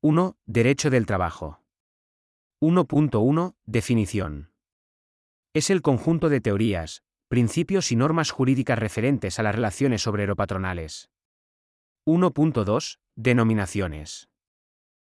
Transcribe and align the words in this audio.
1. 0.00 0.36
Derecho 0.46 0.90
del 0.90 1.06
trabajo. 1.06 1.60
1.1. 2.62 3.56
Definición. 3.66 4.52
Es 5.52 5.70
el 5.70 5.82
conjunto 5.82 6.28
de 6.28 6.40
teorías, 6.40 7.02
principios 7.26 7.90
y 7.90 7.96
normas 7.96 8.30
jurídicas 8.30 8.78
referentes 8.78 9.40
a 9.40 9.42
las 9.42 9.56
relaciones 9.56 10.06
obrero-patronales. 10.06 11.10
1.2. 12.06 13.00
Denominaciones. 13.16 14.28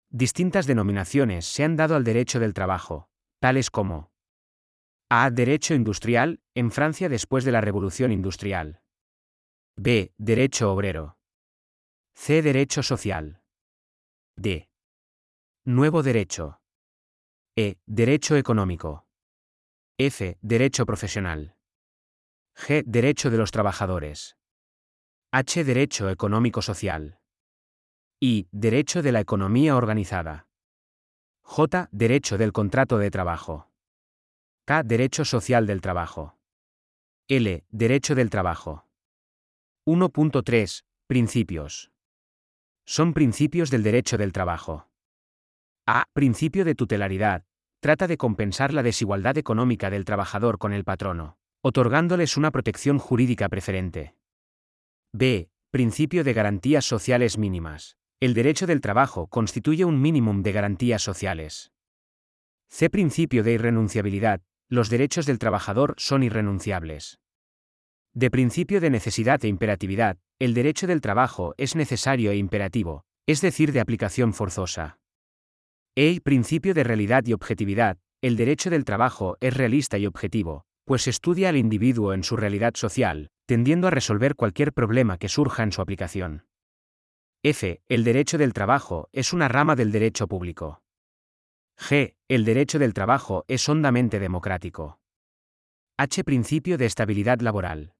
Distintas 0.09 0.67
denominaciones 0.67 1.46
se 1.46 1.63
han 1.63 1.78
dado 1.78 1.96
al 1.96 2.04
derecho 2.04 2.42
del 2.42 2.54
trabajo, 2.54 3.08
tales 3.40 3.72
como 3.72 4.12
A. 5.10 5.29
Derecho 5.31 5.76
industrial, 5.76 6.42
en 6.56 6.72
Francia 6.72 7.08
después 7.08 7.46
de 7.46 7.54
la 7.54 7.62
Revolución 7.62 8.12
Industrial. 8.12 8.81
B. 9.78 10.13
Derecho 10.18 10.74
obrero. 10.74 11.18
C. 12.15 12.42
Derecho 12.42 12.84
social. 12.84 13.42
D. 14.36 14.72
Nuevo 15.65 16.03
derecho. 16.03 16.59
E. 17.55 17.77
Derecho 17.85 18.35
económico. 18.35 19.08
F. 19.98 20.38
Derecho 20.41 20.85
profesional. 20.85 21.55
G. 22.54 22.84
Derecho 22.85 23.30
de 23.30 23.38
los 23.38 23.52
trabajadores. 23.52 24.35
H. 25.31 25.63
Derecho 25.63 26.09
económico 26.09 26.62
social. 26.62 27.21
I. 28.20 28.49
Derecho 28.52 29.02
de 29.02 29.13
la 29.13 29.21
economía 29.21 29.77
organizada. 29.77 30.49
J. 31.44 31.88
Derecho 31.93 32.38
del 32.38 32.52
contrato 32.52 32.98
de 32.98 33.09
trabajo. 33.09 33.71
K. 34.66 34.84
Derecho 34.84 35.23
social 35.23 35.66
del 35.66 35.80
trabajo. 35.80 36.38
L. 37.30 37.66
Derecho 37.70 38.16
del 38.16 38.30
trabajo. 38.30 38.85
1.3. 39.85 40.84
Principios. 41.07 41.93
Son 42.85 43.13
principios 43.13 43.71
del 43.71 43.84
derecho 43.84 44.18
del 44.18 44.34
trabajo. 44.34 44.90
A. 45.86 46.05
Principio 46.14 46.64
de 46.64 46.76
tutelaridad. 46.76 47.44
Trata 47.82 48.08
de 48.08 48.16
compensar 48.16 48.74
la 48.74 48.84
desigualdad 48.84 49.38
económica 49.38 49.90
del 49.90 50.05
trabajador 50.05 50.57
con 50.57 50.71
el 50.71 50.85
patrono, 50.85 51.35
otorgándoles 51.62 52.38
una 52.38 52.52
protección 52.52 52.99
jurídica 52.99 53.49
preferente. 53.49 54.16
B. 55.12 55.49
Principio 55.72 56.24
de 56.24 56.32
garantías 56.32 56.85
sociales 56.85 57.38
mínimas. 57.38 57.98
El 58.22 58.34
derecho 58.34 58.66
del 58.66 58.80
trabajo 58.80 59.27
constituye 59.27 59.84
un 59.84 60.02
mínimo 60.02 60.34
de 60.34 60.54
garantías 60.54 61.02
sociales. 61.02 61.74
C. 62.70 62.90
Principio 62.90 63.44
de 63.44 63.52
irrenunciabilidad. 63.52 64.41
Los 64.69 64.89
derechos 64.89 65.25
del 65.25 65.38
trabajador 65.38 65.95
son 65.97 66.23
irrenunciables. 66.23 67.19
De 68.13 68.31
principio 68.31 68.79
de 68.79 68.89
necesidad 68.89 69.44
e 69.44 69.50
imperatividad, 69.50 70.17
el 70.39 70.53
derecho 70.53 70.88
del 70.88 71.02
trabajo 71.02 71.55
es 71.57 71.75
necesario 71.75 72.31
e 72.31 72.38
imperativo, 72.38 73.03
es 73.27 73.41
decir, 73.41 73.73
de 73.73 73.81
aplicación 73.81 74.33
forzosa. 74.33 75.02
E. 75.95 76.19
Principio 76.22 76.73
de 76.73 76.83
realidad 76.83 77.23
y 77.27 77.33
objetividad, 77.33 77.99
el 78.23 78.36
derecho 78.36 78.72
del 78.72 78.83
trabajo 78.83 79.38
es 79.41 79.55
realista 79.55 80.00
y 80.00 80.08
objetivo, 80.08 80.66
pues 80.85 81.08
estudia 81.08 81.50
al 81.50 81.55
individuo 81.55 82.13
en 82.13 82.23
su 82.23 82.35
realidad 82.35 82.73
social, 82.73 83.30
tendiendo 83.45 83.88
a 83.88 83.91
resolver 83.91 84.33
cualquier 84.33 84.73
problema 84.73 85.19
que 85.19 85.30
surja 85.30 85.61
en 85.61 85.72
su 85.72 85.83
aplicación. 85.83 86.47
F. 87.44 87.83
El 87.88 88.03
derecho 88.03 88.39
del 88.39 88.53
trabajo 88.53 89.08
es 89.11 89.33
una 89.33 89.50
rama 89.50 89.75
del 89.75 89.91
derecho 89.91 90.27
público. 90.27 90.81
G. 91.77 92.16
El 92.28 92.44
derecho 92.44 92.80
del 92.80 92.95
trabajo 92.95 93.45
es 93.47 93.69
hondamente 93.69 94.19
democrático. 94.19 95.00
H. 96.00 96.23
Principio 96.23 96.80
de 96.80 96.88
estabilidad 96.88 97.39
laboral. 97.41 97.94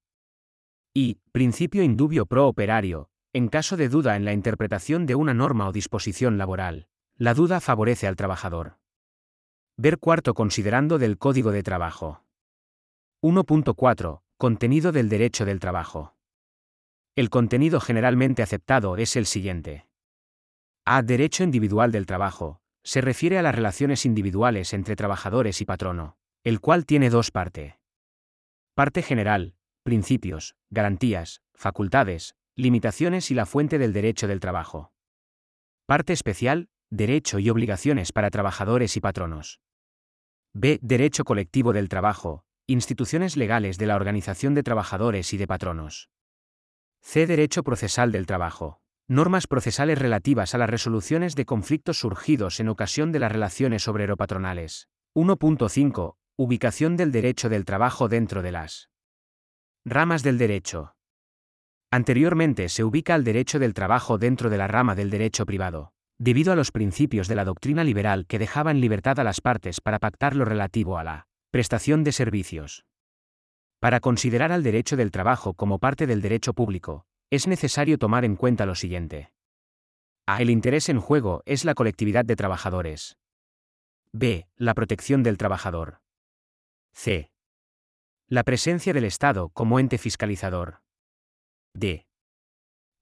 Y, 0.96 1.20
principio 1.32 1.84
indubio 1.84 2.26
pro 2.26 2.48
operario, 2.48 3.10
en 3.34 3.50
caso 3.50 3.78
de 3.78 3.90
duda 3.90 4.16
en 4.16 4.26
la 4.26 4.34
interpretación 4.34 5.06
de 5.06 5.14
una 5.14 5.36
norma 5.36 5.68
o 5.68 5.72
disposición 5.72 6.40
laboral, 6.40 6.88
la 7.24 7.34
duda 7.34 7.62
favorece 7.62 8.06
al 8.06 8.18
trabajador. 8.18 8.80
Ver 9.78 9.98
cuarto 9.98 10.34
considerando 10.34 11.00
del 11.00 11.18
Código 11.18 11.54
de 11.54 11.64
Trabajo. 11.64 12.26
1.4. 13.22 14.24
Contenido 14.36 14.92
del 14.92 15.08
derecho 15.08 15.46
del 15.46 15.62
trabajo. 15.62 16.18
El 17.16 17.30
contenido 17.30 17.80
generalmente 17.80 18.44
aceptado 18.44 18.98
es 18.98 19.16
el 19.16 19.26
siguiente. 19.26 19.88
A. 20.84 21.02
Derecho 21.02 21.46
individual 21.46 21.94
del 21.94 22.08
trabajo. 22.08 22.60
Se 22.84 23.00
refiere 23.00 23.40
a 23.40 23.42
las 23.42 23.56
relaciones 23.56 24.06
individuales 24.06 24.74
entre 24.74 24.98
trabajadores 24.98 25.62
y 25.62 25.66
patrono, 25.66 26.18
el 26.44 26.60
cual 26.60 26.86
tiene 26.86 27.10
dos 27.10 27.32
partes. 27.32 27.76
Parte 28.76 29.02
general, 29.02 29.56
principios, 29.84 30.58
garantías, 30.70 31.42
facultades, 31.54 32.36
limitaciones 32.58 33.32
y 33.32 33.34
la 33.34 33.46
fuente 33.46 33.78
del 33.78 33.94
derecho 33.94 34.28
del 34.28 34.42
trabajo. 34.42 34.92
Parte 35.86 36.12
especial, 36.12 36.70
derecho 36.94 37.40
y 37.40 37.50
obligaciones 37.50 38.12
para 38.12 38.30
trabajadores 38.30 38.96
y 38.98 39.02
patronos. 39.02 39.62
B. 40.54 40.78
Derecho 40.84 41.24
colectivo 41.24 41.74
del 41.74 41.90
trabajo, 41.90 42.46
instituciones 42.68 43.36
legales 43.36 43.80
de 43.80 43.88
la 43.88 43.96
organización 43.96 44.54
de 44.54 44.62
trabajadores 44.62 45.34
y 45.34 45.38
de 45.38 45.48
patronos. 45.48 46.12
C. 47.02 47.26
Derecho 47.26 47.64
procesal 47.64 48.12
del 48.12 48.28
trabajo. 48.28 48.80
Normas 49.08 49.48
procesales 49.48 49.98
relativas 49.98 50.54
a 50.54 50.60
las 50.60 50.70
resoluciones 50.70 51.36
de 51.36 51.46
conflictos 51.46 51.98
surgidos 51.98 52.60
en 52.60 52.70
ocasión 52.70 53.12
de 53.12 53.20
las 53.20 53.32
relaciones 53.32 53.88
obrero-patronales. 53.88 54.88
1.5. 55.16 56.16
Ubicación 56.38 56.96
del 56.96 57.12
derecho 57.12 57.50
del 57.50 57.66
trabajo 57.66 58.08
dentro 58.08 58.44
de 58.44 58.52
las 58.52 58.92
Ramas 59.84 60.22
del 60.22 60.38
derecho. 60.38 60.96
Anteriormente 61.92 62.70
se 62.70 62.84
ubica 62.84 63.16
el 63.16 63.24
derecho 63.24 63.60
del 63.60 63.74
trabajo 63.74 64.18
dentro 64.18 64.50
de 64.50 64.58
la 64.58 64.68
rama 64.68 64.96
del 64.96 65.10
derecho 65.10 65.46
privado, 65.46 65.93
debido 66.24 66.54
a 66.54 66.56
los 66.56 66.72
principios 66.72 67.28
de 67.28 67.36
la 67.36 67.44
doctrina 67.44 67.84
liberal 67.84 68.26
que 68.28 68.40
dejaban 68.40 68.80
libertad 68.80 69.20
a 69.20 69.26
las 69.26 69.42
partes 69.42 69.82
para 69.82 70.00
pactar 70.00 70.38
lo 70.38 70.46
relativo 70.46 70.98
a 70.98 71.04
la 71.04 71.28
prestación 71.52 72.06
de 72.06 72.14
servicios. 72.14 72.86
Para 73.82 74.00
considerar 74.00 74.54
al 74.54 74.64
derecho 74.64 74.96
del 74.96 75.12
trabajo 75.12 75.54
como 75.54 75.80
parte 75.80 76.08
del 76.08 76.22
derecho 76.22 76.54
público, 76.54 77.06
es 77.30 77.46
necesario 77.46 77.98
tomar 77.98 78.24
en 78.24 78.38
cuenta 78.38 78.66
lo 78.66 78.74
siguiente. 78.74 79.34
A. 80.26 80.42
El 80.42 80.50
interés 80.50 80.88
en 80.88 81.02
juego 81.02 81.44
es 81.46 81.66
la 81.66 81.74
colectividad 81.74 82.24
de 82.24 82.38
trabajadores. 82.38 83.18
B. 84.14 84.48
La 84.56 84.74
protección 84.76 85.24
del 85.24 85.38
trabajador. 85.38 86.00
C. 86.94 87.32
La 88.30 88.44
presencia 88.44 88.94
del 88.94 89.04
Estado 89.04 89.50
como 89.50 89.78
ente 89.78 89.98
fiscalizador. 89.98 90.84
D. 91.74 92.08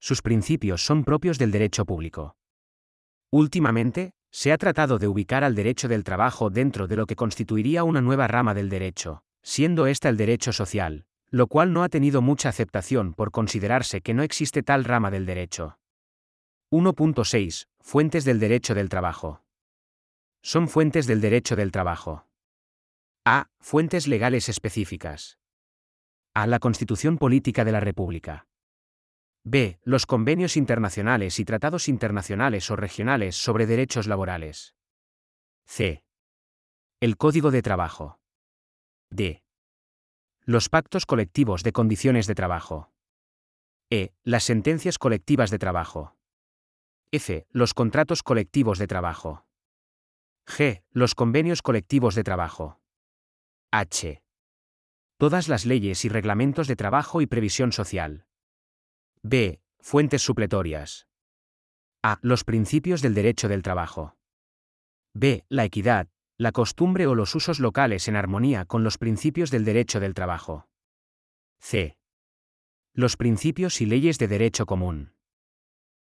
Sus 0.00 0.22
principios 0.22 0.84
son 0.84 1.04
propios 1.04 1.38
del 1.38 1.52
derecho 1.52 1.84
público. 1.84 2.36
Últimamente, 3.32 4.12
se 4.30 4.52
ha 4.52 4.58
tratado 4.58 4.98
de 4.98 5.08
ubicar 5.08 5.42
al 5.42 5.54
derecho 5.54 5.88
del 5.88 6.04
trabajo 6.04 6.50
dentro 6.50 6.86
de 6.86 6.96
lo 6.96 7.06
que 7.06 7.16
constituiría 7.16 7.82
una 7.82 8.02
nueva 8.02 8.28
rama 8.28 8.52
del 8.52 8.68
derecho, 8.68 9.24
siendo 9.42 9.86
esta 9.86 10.10
el 10.10 10.18
derecho 10.18 10.52
social, 10.52 11.06
lo 11.30 11.46
cual 11.46 11.72
no 11.72 11.82
ha 11.82 11.88
tenido 11.88 12.20
mucha 12.20 12.50
aceptación 12.50 13.14
por 13.14 13.30
considerarse 13.30 14.02
que 14.02 14.12
no 14.12 14.22
existe 14.22 14.62
tal 14.62 14.84
rama 14.84 15.10
del 15.10 15.24
derecho. 15.24 15.78
1.6. 16.70 17.68
Fuentes 17.80 18.26
del 18.26 18.38
derecho 18.38 18.74
del 18.74 18.90
trabajo. 18.90 19.42
Son 20.42 20.68
fuentes 20.68 21.06
del 21.06 21.22
derecho 21.22 21.56
del 21.56 21.72
trabajo. 21.72 22.26
A. 23.24 23.48
Fuentes 23.60 24.08
legales 24.08 24.50
específicas. 24.50 25.38
A. 26.34 26.46
La 26.46 26.58
Constitución 26.58 27.16
Política 27.16 27.64
de 27.64 27.72
la 27.72 27.80
República. 27.80 28.46
B. 29.44 29.80
Los 29.82 30.06
convenios 30.06 30.56
internacionales 30.56 31.40
y 31.40 31.44
tratados 31.44 31.88
internacionales 31.88 32.70
o 32.70 32.76
regionales 32.76 33.34
sobre 33.34 33.66
derechos 33.66 34.06
laborales. 34.06 34.76
C. 35.64 36.04
El 37.00 37.16
Código 37.16 37.50
de 37.50 37.60
Trabajo. 37.60 38.20
D. 39.10 39.42
Los 40.44 40.68
pactos 40.68 41.06
colectivos 41.06 41.64
de 41.64 41.72
condiciones 41.72 42.28
de 42.28 42.36
trabajo. 42.36 42.92
E. 43.90 44.14
Las 44.22 44.44
sentencias 44.44 44.98
colectivas 44.98 45.50
de 45.50 45.58
trabajo. 45.58 46.16
F. 47.10 47.44
Los 47.50 47.74
contratos 47.74 48.22
colectivos 48.22 48.78
de 48.78 48.86
trabajo. 48.86 49.44
G. 50.46 50.84
Los 50.92 51.16
convenios 51.16 51.62
colectivos 51.62 52.14
de 52.14 52.22
trabajo. 52.22 52.80
H. 53.72 54.22
Todas 55.16 55.48
las 55.48 55.66
leyes 55.66 56.04
y 56.04 56.08
reglamentos 56.08 56.68
de 56.68 56.76
trabajo 56.76 57.20
y 57.20 57.26
previsión 57.26 57.72
social. 57.72 58.26
B. 59.22 59.60
Fuentes 59.80 60.22
supletorias. 60.22 61.06
A. 62.02 62.18
Los 62.22 62.42
principios 62.44 63.02
del 63.02 63.14
derecho 63.14 63.48
del 63.48 63.62
trabajo. 63.62 64.16
B. 65.14 65.44
La 65.48 65.64
equidad, 65.64 66.08
la 66.38 66.50
costumbre 66.50 67.06
o 67.06 67.14
los 67.14 67.34
usos 67.34 67.60
locales 67.60 68.08
en 68.08 68.16
armonía 68.16 68.64
con 68.64 68.82
los 68.82 68.98
principios 68.98 69.50
del 69.50 69.64
derecho 69.64 70.00
del 70.00 70.14
trabajo. 70.14 70.68
C. 71.60 71.96
Los 72.94 73.16
principios 73.16 73.80
y 73.80 73.86
leyes 73.86 74.18
de 74.18 74.26
derecho 74.26 74.66
común. 74.66 75.14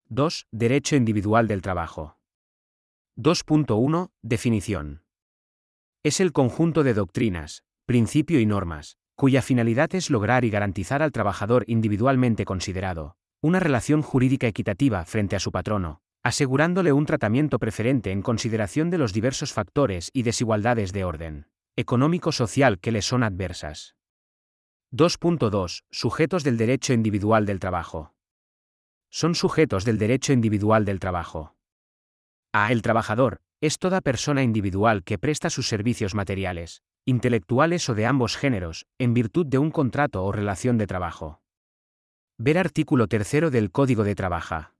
2. 0.08 0.46
Derecho 0.50 0.96
individual 0.96 1.46
del 1.46 1.61
trabajo. 1.61 2.19
2.1. 3.17 4.12
Definición 4.22 5.05
es 6.02 6.20
el 6.20 6.32
conjunto 6.32 6.82
de 6.82 6.94
doctrinas, 6.94 7.64
principio 7.84 8.40
y 8.40 8.46
normas, 8.46 8.96
cuya 9.20 9.43
finalidad 9.43 9.94
es 9.94 10.08
lograr 10.08 10.46
y 10.46 10.50
garantizar 10.50 11.02
al 11.02 11.12
trabajador 11.12 11.64
individualmente 11.67 12.46
considerado, 12.46 13.19
una 13.43 13.61
relación 13.61 14.00
jurídica 14.00 14.46
equitativa 14.46 15.05
frente 15.05 15.37
a 15.37 15.40
su 15.40 15.52
patrono, 15.52 16.00
asegurándole 16.22 16.94
un 16.94 17.05
tratamiento 17.05 17.58
preferente 17.58 18.12
en 18.12 18.22
consideración 18.22 18.88
de 18.88 18.96
los 18.96 19.12
diversos 19.12 19.52
factores 19.52 20.08
y 20.14 20.22
desigualdades 20.22 20.94
de 20.94 21.05
orden 21.05 21.49
económico-social 21.76 22.78
que 22.78 22.93
le 22.93 23.02
son 23.02 23.22
adversas. 23.22 23.94
2.2. 24.90 25.82
Sujetos 25.90 26.43
del 26.43 26.56
derecho 26.56 26.94
individual 26.94 27.44
del 27.44 27.61
trabajo. 27.61 28.14
Son 29.11 29.34
sujetos 29.34 29.84
del 29.84 29.99
derecho 29.99 30.32
individual 30.32 30.87
del 30.87 30.99
trabajo. 30.99 31.56
A. 32.55 32.72
El 32.72 32.81
trabajador, 32.81 33.43
es 33.61 33.78
toda 33.78 34.00
persona 34.00 34.43
individual 34.43 35.05
que 35.05 35.19
presta 35.19 35.50
sus 35.50 35.69
servicios 35.69 36.14
materiales, 36.14 36.82
intelectuales 37.05 37.88
o 37.88 37.94
de 37.94 38.06
ambos 38.06 38.37
géneros, 38.37 38.87
en 38.99 39.14
virtud 39.14 39.47
de 39.47 39.58
un 39.58 39.70
contrato 39.70 40.25
o 40.25 40.32
relación 40.32 40.79
de 40.79 40.87
trabajo. 40.87 41.41
Ver 42.38 42.58
artículo 42.58 43.06
tercero 43.06 43.50
del 43.50 43.70
Código 43.70 44.05
de 44.05 44.14
Trabajo. 44.14 44.73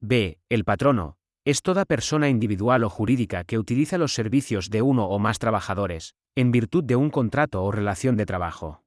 B. 0.00 0.38
El 0.48 0.64
patrono, 0.64 1.16
es 1.44 1.62
toda 1.62 1.86
persona 1.86 2.28
individual 2.28 2.84
o 2.84 2.90
jurídica 2.90 3.42
que 3.44 3.58
utiliza 3.58 3.96
los 3.96 4.12
servicios 4.12 4.68
de 4.68 4.82
uno 4.82 5.06
o 5.06 5.18
más 5.18 5.38
trabajadores, 5.38 6.14
en 6.34 6.52
virtud 6.52 6.84
de 6.84 6.94
un 6.94 7.10
contrato 7.10 7.64
o 7.64 7.72
relación 7.72 8.16
de 8.16 8.26
trabajo. 8.26 8.84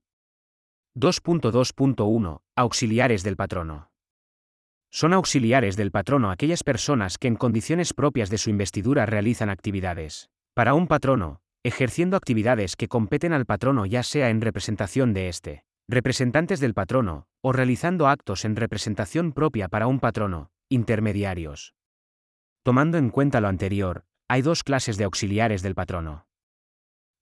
2.2.1. 0.96 2.42
Auxiliares 2.56 3.24
del 3.24 3.36
patrono. 3.36 3.90
Son 4.92 5.14
auxiliares 5.14 5.78
del 5.78 5.90
patrono 5.90 6.30
aquellas 6.32 6.64
personas 6.64 7.18
que 7.18 7.30
en 7.30 7.36
condiciones 7.36 7.94
propias 7.94 8.30
de 8.30 8.38
su 8.38 8.50
investidura 8.50 9.06
realizan 9.06 9.50
actividades. 9.50 10.30
Para 10.54 10.74
un 10.74 10.88
patrono, 10.88 11.42
ejerciendo 11.64 12.18
actividades 12.18 12.76
que 12.76 12.88
competen 12.88 13.34
al 13.34 13.46
patrono 13.46 13.86
ya 13.86 14.04
sea 14.04 14.30
en 14.30 14.42
representación 14.42 15.14
de 15.14 15.30
éste, 15.30 15.64
representantes 15.88 16.60
del 16.60 16.74
patrono, 16.74 17.28
o 17.42 17.54
realizando 17.54 18.08
actos 18.08 18.46
en 18.46 18.56
representación 18.56 19.32
propia 19.32 19.68
para 19.68 19.88
un 19.88 20.00
patrono, 20.00 20.52
intermediarios. 20.70 21.76
Tomando 22.64 22.98
en 22.98 23.10
cuenta 23.10 23.42
lo 23.42 23.48
anterior, 23.48 24.06
hay 24.28 24.42
dos 24.42 24.64
clases 24.64 24.98
de 24.98 25.04
auxiliares 25.04 25.62
del 25.62 25.76
patrono. 25.76 26.26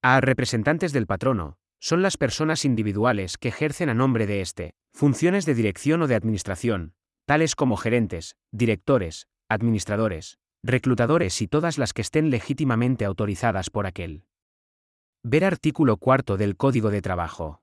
A. 0.02 0.22
Representantes 0.22 0.94
del 0.94 1.08
patrono, 1.08 1.58
son 1.82 2.02
las 2.02 2.18
personas 2.18 2.66
individuales 2.66 3.38
que 3.38 3.50
ejercen 3.50 3.90
a 3.90 3.94
nombre 3.94 4.28
de 4.28 4.42
éste, 4.42 4.74
funciones 4.94 5.46
de 5.46 5.56
dirección 5.56 6.02
o 6.02 6.08
de 6.08 6.16
administración, 6.16 6.94
tales 7.26 7.56
como 7.56 7.78
gerentes, 7.78 8.36
directores, 8.52 9.28
administradores, 9.50 10.38
reclutadores 10.64 11.42
y 11.42 11.48
todas 11.48 11.78
las 11.78 11.94
que 11.94 12.02
estén 12.02 12.30
legítimamente 12.30 13.06
autorizadas 13.06 13.70
por 13.70 13.88
aquel. 13.88 14.26
Ver 15.24 15.44
artículo 15.44 15.98
cuarto 15.98 16.38
del 16.38 16.56
Código 16.56 16.92
de 16.92 17.02
Trabajo. 17.02 17.62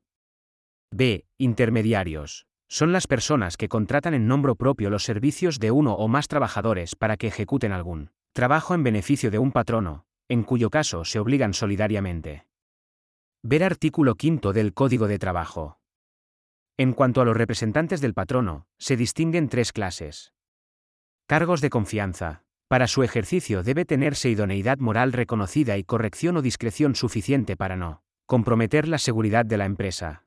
B. 0.90 1.24
Intermediarios. 1.38 2.46
Son 2.68 2.92
las 2.92 3.06
personas 3.06 3.56
que 3.56 3.70
contratan 3.70 4.12
en 4.12 4.26
nombre 4.26 4.54
propio 4.54 4.90
los 4.90 5.04
servicios 5.04 5.58
de 5.58 5.70
uno 5.70 5.94
o 5.94 6.06
más 6.06 6.28
trabajadores 6.28 6.96
para 6.96 7.16
que 7.16 7.28
ejecuten 7.28 7.72
algún 7.72 8.10
trabajo 8.34 8.74
en 8.74 8.82
beneficio 8.82 9.30
de 9.30 9.38
un 9.38 9.52
patrono, 9.52 10.04
en 10.28 10.42
cuyo 10.42 10.68
caso 10.68 11.06
se 11.06 11.18
obligan 11.18 11.54
solidariamente. 11.54 12.46
Ver 13.42 13.64
artículo 13.64 14.16
quinto 14.16 14.52
del 14.52 14.74
Código 14.74 15.08
de 15.08 15.18
Trabajo. 15.18 15.80
En 16.76 16.92
cuanto 16.92 17.22
a 17.22 17.24
los 17.24 17.38
representantes 17.38 18.02
del 18.02 18.12
patrono, 18.12 18.66
se 18.76 18.98
distinguen 18.98 19.48
tres 19.48 19.72
clases. 19.72 20.34
Cargos 21.26 21.62
de 21.62 21.70
confianza, 21.70 22.44
para 22.68 22.88
su 22.88 23.02
ejercicio 23.02 23.62
debe 23.62 23.84
tenerse 23.84 24.28
idoneidad 24.28 24.78
moral 24.78 25.12
reconocida 25.12 25.76
y 25.76 25.84
corrección 25.84 26.36
o 26.36 26.42
discreción 26.42 26.94
suficiente 26.94 27.56
para 27.56 27.76
no 27.76 28.02
comprometer 28.26 28.88
la 28.88 28.98
seguridad 28.98 29.46
de 29.46 29.56
la 29.56 29.66
empresa. 29.66 30.24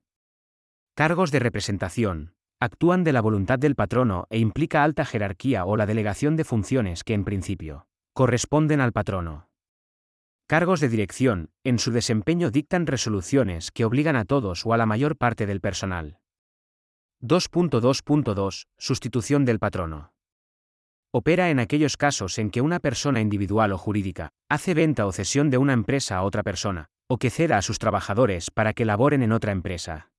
Cargos 0.95 1.31
de 1.31 1.39
representación. 1.39 2.33
Actúan 2.61 3.03
de 3.03 3.13
la 3.13 3.21
voluntad 3.21 3.59
del 3.59 3.75
patrono 3.75 4.25
e 4.29 4.39
implica 4.39 4.83
alta 4.83 5.05
jerarquía 5.05 5.65
o 5.65 5.77
la 5.77 5.85
delegación 5.85 6.35
de 6.35 6.43
funciones 6.45 7.03
que 7.03 7.13
en 7.13 7.25
principio 7.25 7.87
corresponden 8.13 8.81
al 8.81 8.91
patrono. 8.91 9.49
Cargos 10.47 10.79
de 10.79 10.89
dirección, 10.89 11.51
en 11.63 11.79
su 11.79 11.91
desempeño 11.91 12.51
dictan 12.51 12.87
resoluciones 12.87 13.71
que 13.71 13.85
obligan 13.85 14.15
a 14.15 14.25
todos 14.25 14.65
o 14.65 14.73
a 14.73 14.77
la 14.77 14.85
mayor 14.85 15.15
parte 15.15 15.45
del 15.45 15.61
personal. 15.61 16.19
2.2.2 17.21 18.65
Sustitución 18.77 19.45
del 19.45 19.59
patrono 19.59 20.11
opera 21.11 21.49
en 21.49 21.59
aquellos 21.59 21.97
casos 21.97 22.37
en 22.37 22.51
que 22.51 22.61
una 22.61 22.79
persona 22.79 23.19
individual 23.19 23.71
o 23.71 23.77
jurídica 23.77 24.29
hace 24.47 24.73
venta 24.73 25.07
o 25.07 25.11
cesión 25.11 25.49
de 25.49 25.57
una 25.57 25.73
empresa 25.73 26.17
a 26.17 26.23
otra 26.23 26.43
persona, 26.43 26.89
o 27.07 27.17
que 27.17 27.31
ceda 27.31 27.57
a 27.57 27.61
sus 27.63 27.79
trabajadores 27.79 28.51
para 28.51 28.73
que 28.73 28.85
laboren 28.85 29.23
en 29.23 29.31
otra 29.31 29.51
empresa. 29.51 30.11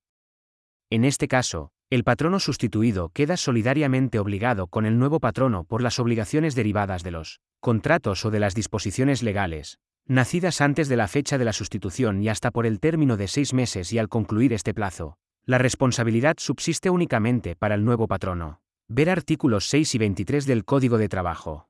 En 0.89 1.05
este 1.05 1.29
caso, 1.29 1.71
el 1.89 2.03
patrono 2.03 2.39
sustituido 2.39 3.09
queda 3.09 3.37
solidariamente 3.37 4.19
obligado 4.19 4.67
con 4.67 4.85
el 4.85 4.99
nuevo 4.99 5.21
patrono 5.21 5.63
por 5.63 5.81
las 5.81 5.99
obligaciones 5.99 6.55
derivadas 6.55 7.03
de 7.03 7.11
los 7.11 7.39
contratos 7.61 8.25
o 8.25 8.31
de 8.31 8.39
las 8.39 8.55
disposiciones 8.55 9.23
legales, 9.23 9.77
nacidas 10.07 10.59
antes 10.59 10.89
de 10.89 10.97
la 10.97 11.07
fecha 11.07 11.37
de 11.37 11.45
la 11.45 11.53
sustitución 11.53 12.21
y 12.21 12.27
hasta 12.27 12.51
por 12.51 12.65
el 12.65 12.79
término 12.79 13.15
de 13.15 13.27
seis 13.27 13.53
meses 13.53 13.93
y 13.93 13.99
al 13.99 14.09
concluir 14.09 14.51
este 14.51 14.73
plazo, 14.73 15.15
la 15.45 15.57
responsabilidad 15.57 16.35
subsiste 16.37 16.89
únicamente 16.89 17.55
para 17.55 17.75
el 17.75 17.85
nuevo 17.85 18.07
patrono. 18.07 18.61
Ver 18.93 19.09
artículos 19.09 19.69
6 19.69 19.95
y 19.95 19.97
23 19.99 20.45
del 20.45 20.65
Código 20.65 20.97
de 20.97 21.07
Trabajo. 21.07 21.69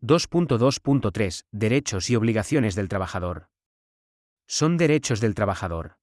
2.2.3 0.00 1.44
Derechos 1.52 2.08
y 2.08 2.16
obligaciones 2.16 2.74
del 2.74 2.88
trabajador. 2.88 3.50
Son 4.46 4.78
derechos 4.78 5.20
del 5.20 5.34
trabajador. 5.34 5.98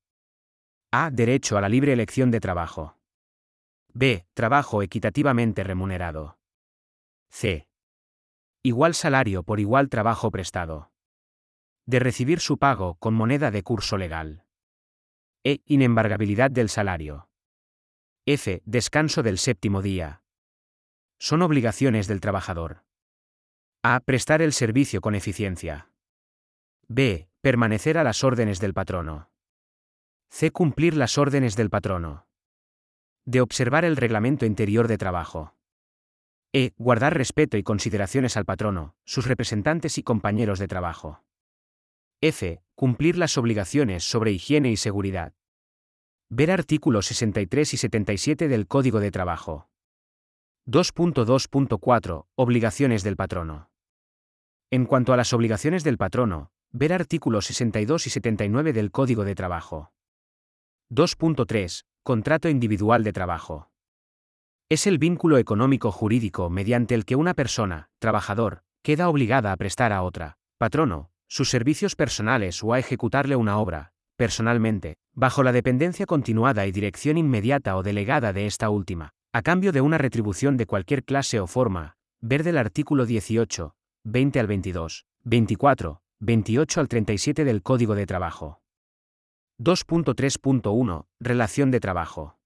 A. 0.92 1.10
Derecho 1.10 1.58
a 1.58 1.62
la 1.62 1.70
libre 1.70 1.92
elección 1.92 2.30
de 2.30 2.40
trabajo. 2.40 3.00
B. 3.94 4.28
Trabajo 4.36 4.84
equitativamente 4.84 5.64
remunerado. 5.64 6.38
C. 7.32 7.68
Igual 8.62 8.94
salario 8.94 9.42
por 9.42 9.60
igual 9.60 9.90
trabajo 9.90 10.30
prestado. 10.30 10.92
De 11.88 11.98
recibir 11.98 12.42
su 12.42 12.60
pago 12.60 12.94
con 13.00 13.16
moneda 13.16 13.50
de 13.50 13.64
curso 13.64 13.98
legal. 13.98 14.46
E. 15.44 15.64
Inembargabilidad 15.66 16.52
del 16.52 16.70
salario. 16.70 17.31
F. 18.34 18.62
Descanso 18.64 19.24
del 19.24 19.38
séptimo 19.38 19.82
día. 19.82 20.22
Son 21.20 21.42
obligaciones 21.42 22.08
del 22.08 22.22
trabajador. 22.22 22.86
A. 23.84 24.00
Prestar 24.00 24.42
el 24.42 24.54
servicio 24.54 25.02
con 25.02 25.16
eficiencia. 25.16 25.92
B. 26.88 27.28
Permanecer 27.42 27.98
a 27.98 28.06
las 28.06 28.24
órdenes 28.24 28.62
del 28.62 28.74
patrono. 28.74 29.30
C. 30.30 30.50
Cumplir 30.52 30.96
las 30.96 31.18
órdenes 31.18 31.58
del 31.58 31.70
patrono. 31.70 32.26
D. 33.26 33.42
Observar 33.42 33.84
el 33.84 33.98
reglamento 33.98 34.46
interior 34.46 34.88
de 34.88 34.98
trabajo. 34.98 35.58
E. 36.54 36.72
Guardar 36.78 37.18
respeto 37.18 37.58
y 37.58 37.64
consideraciones 37.64 38.38
al 38.38 38.46
patrono, 38.46 38.96
sus 39.04 39.26
representantes 39.26 39.98
y 39.98 40.04
compañeros 40.04 40.58
de 40.58 40.70
trabajo. 40.70 41.22
F. 42.22 42.64
Cumplir 42.76 43.18
las 43.18 43.38
obligaciones 43.38 44.06
sobre 44.06 44.32
higiene 44.32 44.72
y 44.72 44.78
seguridad. 44.78 45.34
Ver 46.34 46.50
artículos 46.50 47.08
63 47.08 47.74
y 47.74 47.76
77 47.76 48.48
del 48.48 48.66
Código 48.66 49.02
de 49.02 49.12
Trabajo. 49.12 49.68
2.2.4 50.66 52.28
Obligaciones 52.36 53.04
del 53.04 53.18
patrono. 53.18 53.70
En 54.70 54.86
cuanto 54.86 55.12
a 55.12 55.18
las 55.18 55.34
obligaciones 55.34 55.84
del 55.84 55.98
patrono, 55.98 56.54
ver 56.72 56.94
artículos 56.94 57.48
62 57.48 58.08
y 58.08 58.10
79 58.12 58.72
del 58.72 58.92
Código 58.92 59.26
de 59.26 59.36
Trabajo. 59.36 59.92
2.3 60.90 61.84
Contrato 62.02 62.48
individual 62.48 63.04
de 63.04 63.12
trabajo. 63.12 63.70
Es 64.70 64.88
el 64.88 65.00
vínculo 65.00 65.38
económico 65.38 65.92
jurídico 65.92 66.50
mediante 66.50 66.96
el 66.96 67.04
que 67.04 67.18
una 67.18 67.34
persona, 67.34 67.90
trabajador, 68.00 68.64
queda 68.84 69.10
obligada 69.10 69.52
a 69.52 69.58
prestar 69.58 69.92
a 69.92 70.02
otra, 70.02 70.38
patrono, 70.58 71.12
sus 71.28 71.50
servicios 71.50 71.98
personales 71.98 72.64
o 72.64 72.72
a 72.72 72.80
ejecutarle 72.80 73.36
una 73.36 73.58
obra, 73.58 73.92
personalmente, 74.22 74.98
bajo 75.16 75.42
la 75.42 75.52
dependencia 75.52 76.06
continuada 76.06 76.68
y 76.68 76.72
dirección 76.72 77.18
inmediata 77.18 77.76
o 77.76 77.82
delegada 77.82 78.34
de 78.34 78.46
esta 78.46 78.70
última, 78.70 79.14
a 79.34 79.42
cambio 79.42 79.72
de 79.72 79.82
una 79.82 79.98
retribución 79.98 80.58
de 80.58 80.68
cualquier 80.68 81.04
clase 81.04 81.40
o 81.40 81.48
forma, 81.48 81.96
ver 82.20 82.44
del 82.44 82.60
artículo 82.60 83.08
18, 83.08 83.74
20 84.04 84.40
al 84.40 84.46
22, 84.46 85.06
24, 85.24 86.02
28 86.20 86.80
al 86.82 86.88
37 86.88 87.44
del 87.44 87.64
Código 87.64 87.96
de 87.96 88.06
Trabajo. 88.06 88.62
2.3.1 89.60 91.08
Relación 91.20 91.72
de 91.72 91.80
trabajo. 91.80 92.38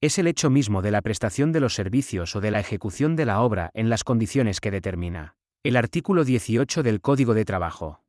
Es 0.00 0.20
el 0.20 0.28
hecho 0.28 0.50
mismo 0.50 0.82
de 0.82 0.92
la 0.92 1.02
prestación 1.02 1.50
de 1.50 1.58
los 1.58 1.74
servicios 1.74 2.36
o 2.36 2.40
de 2.40 2.52
la 2.52 2.60
ejecución 2.60 3.16
de 3.16 3.26
la 3.26 3.40
obra 3.40 3.72
en 3.74 3.90
las 3.90 4.04
condiciones 4.04 4.60
que 4.60 4.70
determina 4.70 5.34
el 5.64 5.74
artículo 5.74 6.22
18 6.22 6.84
del 6.84 7.00
Código 7.00 7.34
de 7.34 7.44
Trabajo. 7.44 8.05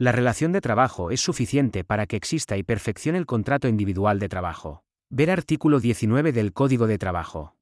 La 0.00 0.12
relación 0.12 0.52
de 0.52 0.60
trabajo 0.60 1.10
es 1.10 1.20
suficiente 1.20 1.82
para 1.82 2.06
que 2.06 2.14
exista 2.14 2.56
y 2.56 2.62
perfeccione 2.62 3.18
el 3.18 3.26
contrato 3.26 3.66
individual 3.66 4.20
de 4.20 4.28
trabajo. 4.28 4.84
Ver 5.10 5.28
artículo 5.28 5.80
19 5.80 6.30
del 6.30 6.52
Código 6.52 6.86
de 6.86 6.98
Trabajo. 6.98 7.56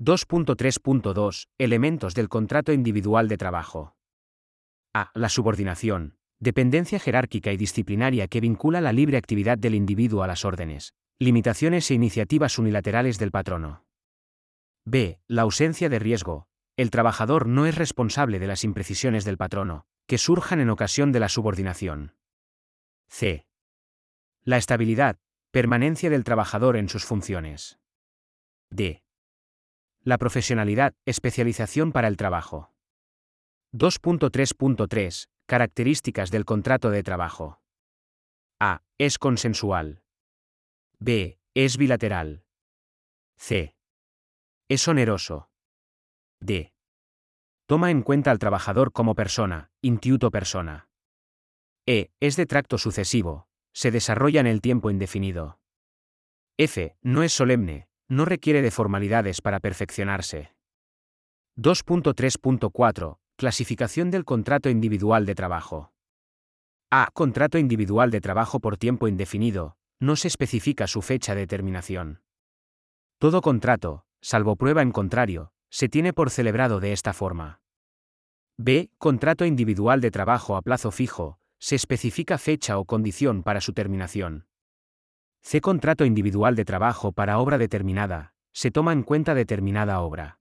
2.3.2 0.00 1.48
Elementos 1.58 2.14
del 2.14 2.28
contrato 2.28 2.72
individual 2.72 3.26
de 3.26 3.38
trabajo. 3.38 3.96
A. 4.94 5.10
La 5.14 5.28
subordinación. 5.28 6.16
Dependencia 6.38 7.00
jerárquica 7.00 7.50
y 7.52 7.56
disciplinaria 7.56 8.28
que 8.28 8.40
vincula 8.40 8.80
la 8.80 8.92
libre 8.92 9.16
actividad 9.16 9.58
del 9.58 9.74
individuo 9.74 10.22
a 10.22 10.28
las 10.28 10.44
órdenes, 10.44 10.94
limitaciones 11.18 11.90
e 11.90 11.94
iniciativas 11.94 12.56
unilaterales 12.56 13.18
del 13.18 13.32
patrono. 13.32 13.84
B. 14.84 15.18
La 15.26 15.42
ausencia 15.42 15.88
de 15.88 15.98
riesgo, 15.98 16.46
el 16.76 16.90
trabajador 16.90 17.48
no 17.48 17.66
es 17.66 17.74
responsable 17.74 18.38
de 18.38 18.46
las 18.46 18.62
imprecisiones 18.62 19.24
del 19.24 19.38
patrono, 19.38 19.86
que 20.12 20.18
surjan 20.18 20.60
en 20.60 20.68
ocasión 20.68 21.10
de 21.10 21.20
la 21.20 21.30
subordinación. 21.30 22.14
C. 23.08 23.46
La 24.44 24.58
estabilidad, 24.58 25.18
permanencia 25.50 26.10
del 26.10 26.22
trabajador 26.22 26.76
en 26.76 26.90
sus 26.90 27.06
funciones. 27.06 27.78
D. 28.68 29.02
La 30.02 30.18
profesionalidad, 30.18 30.94
especialización 31.06 31.92
para 31.92 32.08
el 32.08 32.18
trabajo. 32.18 32.74
2.3.3. 33.72 35.30
Características 35.46 36.30
del 36.30 36.44
contrato 36.44 36.90
de 36.90 37.02
trabajo. 37.02 37.62
A. 38.60 38.82
Es 38.98 39.16
consensual. 39.16 40.02
B. 40.98 41.38
Es 41.54 41.78
bilateral. 41.78 42.44
C. 43.38 43.74
Es 44.68 44.86
oneroso. 44.88 45.48
D. 46.38 46.71
Toma 47.72 47.90
en 47.90 48.02
cuenta 48.02 48.30
al 48.30 48.38
trabajador 48.38 48.92
como 48.92 49.14
persona, 49.14 49.70
intuito 49.80 50.30
persona. 50.30 50.90
E. 51.86 52.10
Es 52.20 52.36
de 52.36 52.44
tracto 52.44 52.76
sucesivo, 52.76 53.48
se 53.72 53.90
desarrolla 53.90 54.40
en 54.40 54.46
el 54.46 54.60
tiempo 54.60 54.90
indefinido. 54.90 55.58
F. 56.58 56.94
No 57.00 57.22
es 57.22 57.32
solemne, 57.32 57.88
no 58.08 58.26
requiere 58.26 58.60
de 58.60 58.70
formalidades 58.70 59.40
para 59.40 59.58
perfeccionarse. 59.58 60.54
2.3.4. 61.56 63.16
Clasificación 63.38 64.10
del 64.10 64.26
contrato 64.26 64.68
individual 64.68 65.24
de 65.24 65.34
trabajo. 65.34 65.94
A. 66.90 67.08
Contrato 67.14 67.56
individual 67.56 68.10
de 68.10 68.20
trabajo 68.20 68.60
por 68.60 68.76
tiempo 68.76 69.08
indefinido, 69.08 69.78
no 69.98 70.16
se 70.16 70.28
especifica 70.28 70.86
su 70.86 71.00
fecha 71.00 71.34
de 71.34 71.46
terminación. 71.46 72.20
Todo 73.18 73.40
contrato, 73.40 74.04
salvo 74.20 74.56
prueba 74.56 74.82
en 74.82 74.92
contrario, 74.92 75.54
se 75.70 75.88
tiene 75.88 76.12
por 76.12 76.28
celebrado 76.28 76.78
de 76.78 76.92
esta 76.92 77.14
forma. 77.14 77.61
B. 78.64 78.90
Contrato 78.96 79.44
individual 79.44 80.00
de 80.00 80.12
trabajo 80.12 80.54
a 80.54 80.62
plazo 80.62 80.92
fijo, 80.92 81.36
se 81.58 81.74
especifica 81.74 82.38
fecha 82.38 82.78
o 82.78 82.84
condición 82.84 83.42
para 83.42 83.60
su 83.60 83.72
terminación. 83.72 84.46
C. 85.42 85.60
Contrato 85.60 86.04
individual 86.04 86.54
de 86.54 86.64
trabajo 86.64 87.10
para 87.10 87.40
obra 87.40 87.58
determinada, 87.58 88.34
se 88.52 88.70
toma 88.70 88.92
en 88.92 89.02
cuenta 89.02 89.34
determinada 89.34 89.98
obra. 89.98 90.38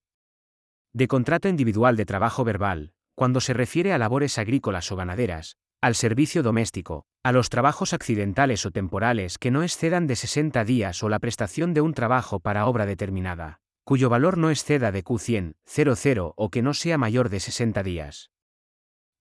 De 0.94 1.08
contrato 1.08 1.50
individual 1.50 1.98
de 1.98 2.06
trabajo 2.06 2.44
verbal, 2.44 2.94
cuando 3.16 3.42
se 3.42 3.54
refiere 3.54 3.92
a 3.92 3.98
labores 3.98 4.38
agrícolas 4.38 4.92
o 4.92 4.96
ganaderas, 4.96 5.58
al 5.82 5.96
servicio 5.96 6.44
doméstico, 6.44 7.08
a 7.24 7.32
los 7.32 7.50
trabajos 7.50 7.92
accidentales 7.92 8.68
o 8.68 8.72
temporales 8.72 9.40
que 9.40 9.50
no 9.50 9.63
excedan 9.63 10.06
de 10.06 10.16
60 10.16 10.63
días 10.63 11.01
o 11.01 11.10
la 11.10 11.18
prestación 11.18 11.74
de 11.74 11.82
un 11.82 11.96
trabajo 11.96 12.40
para 12.40 12.68
obra 12.68 12.86
determinada, 12.86 13.62
cuyo 13.84 14.10
valor 14.10 14.38
no 14.38 14.50
exceda 14.50 14.92
de 14.92 15.04
Q100, 15.04 15.56
00 15.66 16.34
o 16.36 16.50
que 16.50 16.62
no 16.62 16.74
sea 16.74 16.98
mayor 16.98 17.30
de 17.30 17.40
60 17.40 17.84
días. 17.84 18.32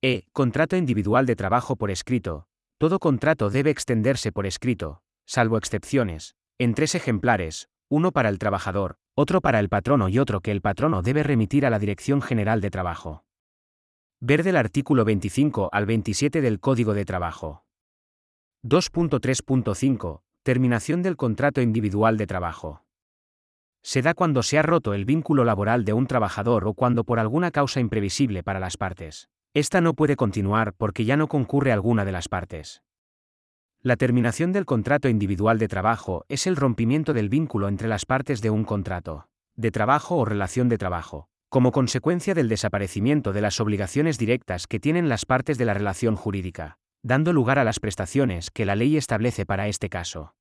E. 0.02 0.24
Contrato 0.32 0.76
individual 0.76 1.26
de 1.26 1.36
trabajo 1.36 1.76
por 1.76 1.90
escrito. 1.90 2.46
Todo 2.78 2.98
contrato 2.98 3.50
debe 3.50 3.70
extenderse 3.70 4.32
por 4.32 4.46
escrito, 4.46 5.02
salvo 5.26 5.58
excepciones, 5.58 6.36
en 6.58 6.74
tres 6.74 6.94
ejemplares, 6.94 7.68
uno 7.88 8.12
para 8.12 8.28
el 8.28 8.38
trabajador, 8.38 8.96
otro 9.14 9.40
para 9.40 9.60
el 9.60 9.68
patrono 9.68 10.08
y 10.08 10.18
otro 10.18 10.40
que 10.40 10.50
el 10.52 10.62
patrono 10.62 11.02
debe 11.02 11.22
remitir 11.22 11.66
a 11.66 11.70
la 11.70 11.78
Dirección 11.78 12.22
General 12.22 12.60
de 12.60 12.70
Trabajo. 12.70 13.24
Ver 14.20 14.42
del 14.42 14.56
artículo 14.56 15.04
25 15.04 15.70
al 15.72 15.86
27 15.86 16.40
del 16.40 16.60
Código 16.60 16.94
de 16.94 17.04
Trabajo. 17.04 17.64
2.3.5. 18.64 20.22
Terminación 20.42 21.02
del 21.02 21.16
contrato 21.16 21.62
individual 21.62 22.16
de 22.16 22.26
trabajo. 22.26 22.84
Se 23.82 24.02
da 24.02 24.14
cuando 24.14 24.42
se 24.42 24.58
ha 24.58 24.62
roto 24.62 24.94
el 24.94 25.04
vínculo 25.04 25.44
laboral 25.44 25.84
de 25.84 25.92
un 25.92 26.06
trabajador 26.06 26.66
o 26.66 26.74
cuando 26.74 27.04
por 27.04 27.18
alguna 27.18 27.50
causa 27.50 27.80
imprevisible 27.80 28.42
para 28.42 28.60
las 28.60 28.76
partes. 28.76 29.28
Esta 29.54 29.80
no 29.80 29.94
puede 29.94 30.16
continuar 30.16 30.74
porque 30.74 31.04
ya 31.04 31.16
no 31.16 31.28
concurre 31.28 31.72
alguna 31.72 32.04
de 32.04 32.12
las 32.12 32.28
partes. 32.28 32.82
La 33.82 33.96
terminación 33.96 34.52
del 34.52 34.66
contrato 34.66 35.08
individual 35.08 35.58
de 35.58 35.66
trabajo 35.66 36.24
es 36.28 36.46
el 36.46 36.56
rompimiento 36.56 37.14
del 37.14 37.30
vínculo 37.30 37.68
entre 37.68 37.88
las 37.88 38.04
partes 38.04 38.42
de 38.42 38.50
un 38.50 38.64
contrato, 38.64 39.26
de 39.56 39.70
trabajo 39.70 40.18
o 40.18 40.26
relación 40.26 40.68
de 40.68 40.76
trabajo, 40.76 41.28
como 41.48 41.72
consecuencia 41.72 42.34
del 42.34 42.48
desaparecimiento 42.48 43.32
de 43.32 43.40
las 43.40 43.58
obligaciones 43.58 44.18
directas 44.18 44.66
que 44.66 44.78
tienen 44.80 45.08
las 45.08 45.24
partes 45.24 45.56
de 45.56 45.64
la 45.64 45.74
relación 45.74 46.14
jurídica, 46.14 46.76
dando 47.02 47.32
lugar 47.32 47.58
a 47.58 47.64
las 47.64 47.80
prestaciones 47.80 48.50
que 48.50 48.66
la 48.66 48.76
ley 48.76 48.98
establece 48.98 49.46
para 49.46 49.66
este 49.66 49.88
caso. 49.88 50.34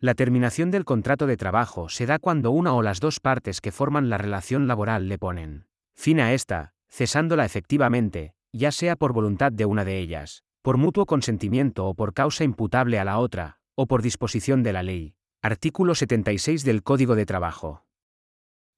La 0.00 0.14
terminación 0.14 0.70
del 0.70 0.84
contrato 0.84 1.26
de 1.26 1.36
trabajo 1.36 1.88
se 1.88 2.06
da 2.06 2.20
cuando 2.20 2.52
una 2.52 2.72
o 2.72 2.82
las 2.82 3.00
dos 3.00 3.18
partes 3.18 3.60
que 3.60 3.72
forman 3.72 4.08
la 4.08 4.16
relación 4.16 4.68
laboral 4.68 5.08
le 5.08 5.18
ponen 5.18 5.66
fin 5.96 6.20
a 6.20 6.32
esta, 6.32 6.72
cesándola 6.88 7.44
efectivamente, 7.44 8.32
ya 8.52 8.70
sea 8.70 8.94
por 8.94 9.12
voluntad 9.12 9.50
de 9.50 9.66
una 9.66 9.84
de 9.84 9.98
ellas, 9.98 10.44
por 10.62 10.76
mutuo 10.76 11.04
consentimiento 11.04 11.86
o 11.86 11.94
por 11.94 12.14
causa 12.14 12.44
imputable 12.44 13.00
a 13.00 13.04
la 13.04 13.18
otra, 13.18 13.58
o 13.74 13.86
por 13.86 14.02
disposición 14.02 14.62
de 14.62 14.72
la 14.72 14.84
ley. 14.84 15.16
Artículo 15.42 15.96
76 15.96 16.64
del 16.64 16.84
Código 16.84 17.16
de 17.16 17.26
Trabajo. 17.26 17.84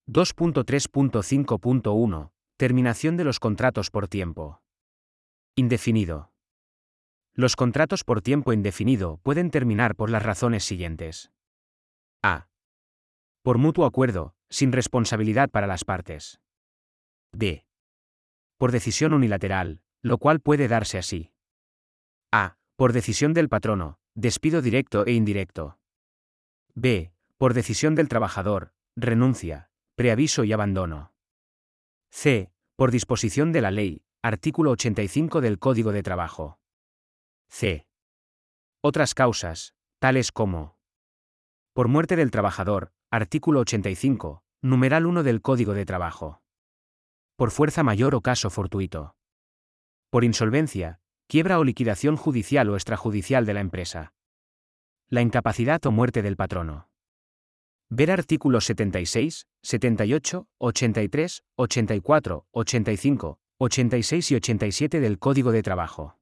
2.3.5.1. 0.09 2.31
Terminación 2.57 3.19
de 3.19 3.25
los 3.25 3.39
contratos 3.39 3.91
por 3.91 4.09
tiempo. 4.09 4.63
Indefinido. 5.55 6.30
Los 7.41 7.57
contratos 7.57 8.05
por 8.05 8.21
tiempo 8.21 8.53
indefinido 8.53 9.19
pueden 9.23 9.51
terminar 9.51 9.97
por 9.97 10.11
las 10.11 10.23
razones 10.23 10.63
siguientes. 10.63 11.33
A. 12.23 12.49
Por 13.43 13.57
mutuo 13.57 13.87
acuerdo, 13.87 14.35
sin 14.51 14.73
responsabilidad 14.73 15.49
para 15.49 15.67
las 15.67 15.87
partes. 15.87 16.39
B 17.33 17.65
por 18.61 18.73
decisión 18.73 19.15
unilateral, 19.15 19.81
lo 20.03 20.19
cual 20.19 20.41
puede 20.41 20.69
darse 20.69 20.99
así. 20.99 21.33
A. 22.31 22.59
Por 22.77 22.93
decisión 22.93 23.33
del 23.33 23.49
patrono, 23.49 23.99
despido 24.15 24.61
directo 24.61 25.07
e 25.07 25.13
indirecto. 25.13 25.79
B. 26.75 27.11
Por 27.39 27.55
decisión 27.55 27.95
del 27.95 28.11
trabajador, 28.11 28.75
renuncia, 28.97 29.71
preaviso 29.95 30.45
y 30.45 30.53
abandono. 30.53 31.15
C. 32.11 32.53
Por 32.77 32.91
disposición 32.91 33.51
de 33.51 33.63
la 33.63 33.71
ley, 33.71 34.03
artículo 34.21 34.73
85 34.73 35.41
del 35.41 35.59
Código 35.59 35.91
de 35.93 36.03
Trabajo. 36.03 36.60
C. 37.51 37.87
Otras 38.83 39.15
causas, 39.15 39.75
tales 39.99 40.33
como 40.33 40.79
por 41.73 41.89
muerte 41.89 42.17
del 42.17 42.31
trabajador, 42.31 42.93
artículo 43.11 43.61
85, 43.61 44.43
numeral 44.63 45.07
1 45.07 45.23
del 45.23 45.41
Código 45.43 45.75
de 45.75 45.85
Trabajo 45.85 46.41
por 47.41 47.51
fuerza 47.51 47.83
mayor 47.83 48.15
o 48.15 48.21
caso 48.21 48.51
fortuito. 48.51 49.17
Por 50.11 50.25
insolvencia, 50.25 51.01
quiebra 51.27 51.59
o 51.59 51.65
liquidación 51.65 52.17
judicial 52.17 52.69
o 52.69 52.75
extrajudicial 52.75 53.47
de 53.47 53.55
la 53.55 53.61
empresa. 53.61 54.13
La 55.09 55.23
incapacidad 55.23 55.81
o 55.87 55.91
muerte 55.91 56.21
del 56.21 56.37
patrono. 56.37 56.91
Ver 57.89 58.11
artículos 58.11 58.67
76, 58.67 59.47
78, 59.63 60.49
83, 60.59 61.45
84, 61.57 62.47
85, 62.51 63.41
86 63.57 64.31
y 64.33 64.35
87 64.35 65.01
del 65.01 65.19
Código 65.19 65.51
de 65.51 65.63
Trabajo. 65.63 66.20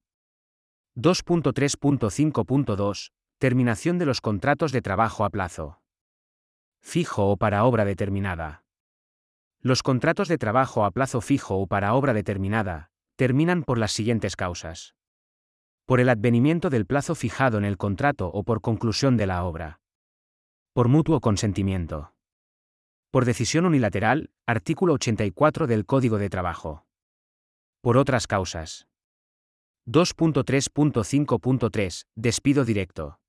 2.3.5.2. 0.99 3.13
Terminación 3.39 3.99
de 3.99 4.07
los 4.07 4.21
contratos 4.21 4.73
de 4.73 4.83
trabajo 4.83 5.25
a 5.25 5.31
plazo. 5.31 5.81
Fijo 6.81 7.31
o 7.31 7.37
para 7.37 7.65
obra 7.65 7.85
determinada. 7.85 8.65
Los 9.61 9.85
contratos 9.85 10.27
de 10.27 10.39
trabajo 10.39 10.85
a 10.85 10.91
plazo 10.91 11.21
fijo 11.21 11.57
o 11.57 11.69
para 11.69 11.95
obra 11.95 12.15
determinada, 12.15 12.91
terminan 13.15 13.63
por 13.63 13.79
las 13.79 13.93
siguientes 13.93 14.35
causas. 14.35 14.97
Por 15.87 16.01
el 16.01 16.09
advenimiento 16.09 16.69
del 16.69 16.85
plazo 16.85 17.15
fijado 17.15 17.59
en 17.59 17.65
el 17.65 17.77
contrato 17.77 18.27
o 18.27 18.43
por 18.43 18.61
conclusión 18.61 19.17
de 19.17 19.29
la 19.29 19.45
obra. 19.45 19.79
Por 20.73 20.89
mutuo 20.89 21.21
consentimiento. 21.21 22.13
Por 23.13 23.25
decisión 23.25 23.67
unilateral, 23.67 24.33
artículo 24.47 24.95
84 24.95 25.69
del 25.69 25.87
Código 25.87 26.19
de 26.19 26.29
Trabajo. 26.29 26.87
Por 27.83 27.99
otras 27.99 28.27
causas. 28.27 28.88
2.3.5.3 29.89 32.03
Despido 32.15 32.65
directo. 32.67 33.21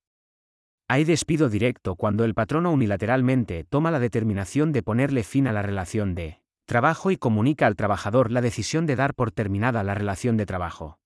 Hay 0.90 1.06
despido 1.06 1.48
directo 1.48 1.96
cuando 1.96 2.26
el 2.26 2.34
patrono 2.34 2.74
unilateralmente 2.74 3.64
toma 3.64 3.92
la 3.92 4.00
determinación 4.00 4.74
de 4.74 4.84
ponerle 4.84 5.24
fin 5.24 5.48
a 5.48 5.54
la 5.54 5.62
relación 5.62 6.16
de 6.16 6.42
trabajo 6.66 7.12
y 7.12 7.18
comunica 7.18 7.66
al 7.66 7.78
trabajador 7.78 8.30
la 8.30 8.42
decisión 8.42 8.86
de 8.88 8.98
dar 8.98 9.14
por 9.14 9.32
terminada 9.32 9.84
la 9.84 9.94
relación 9.94 10.36
de 10.36 10.46
trabajo. 10.46 11.00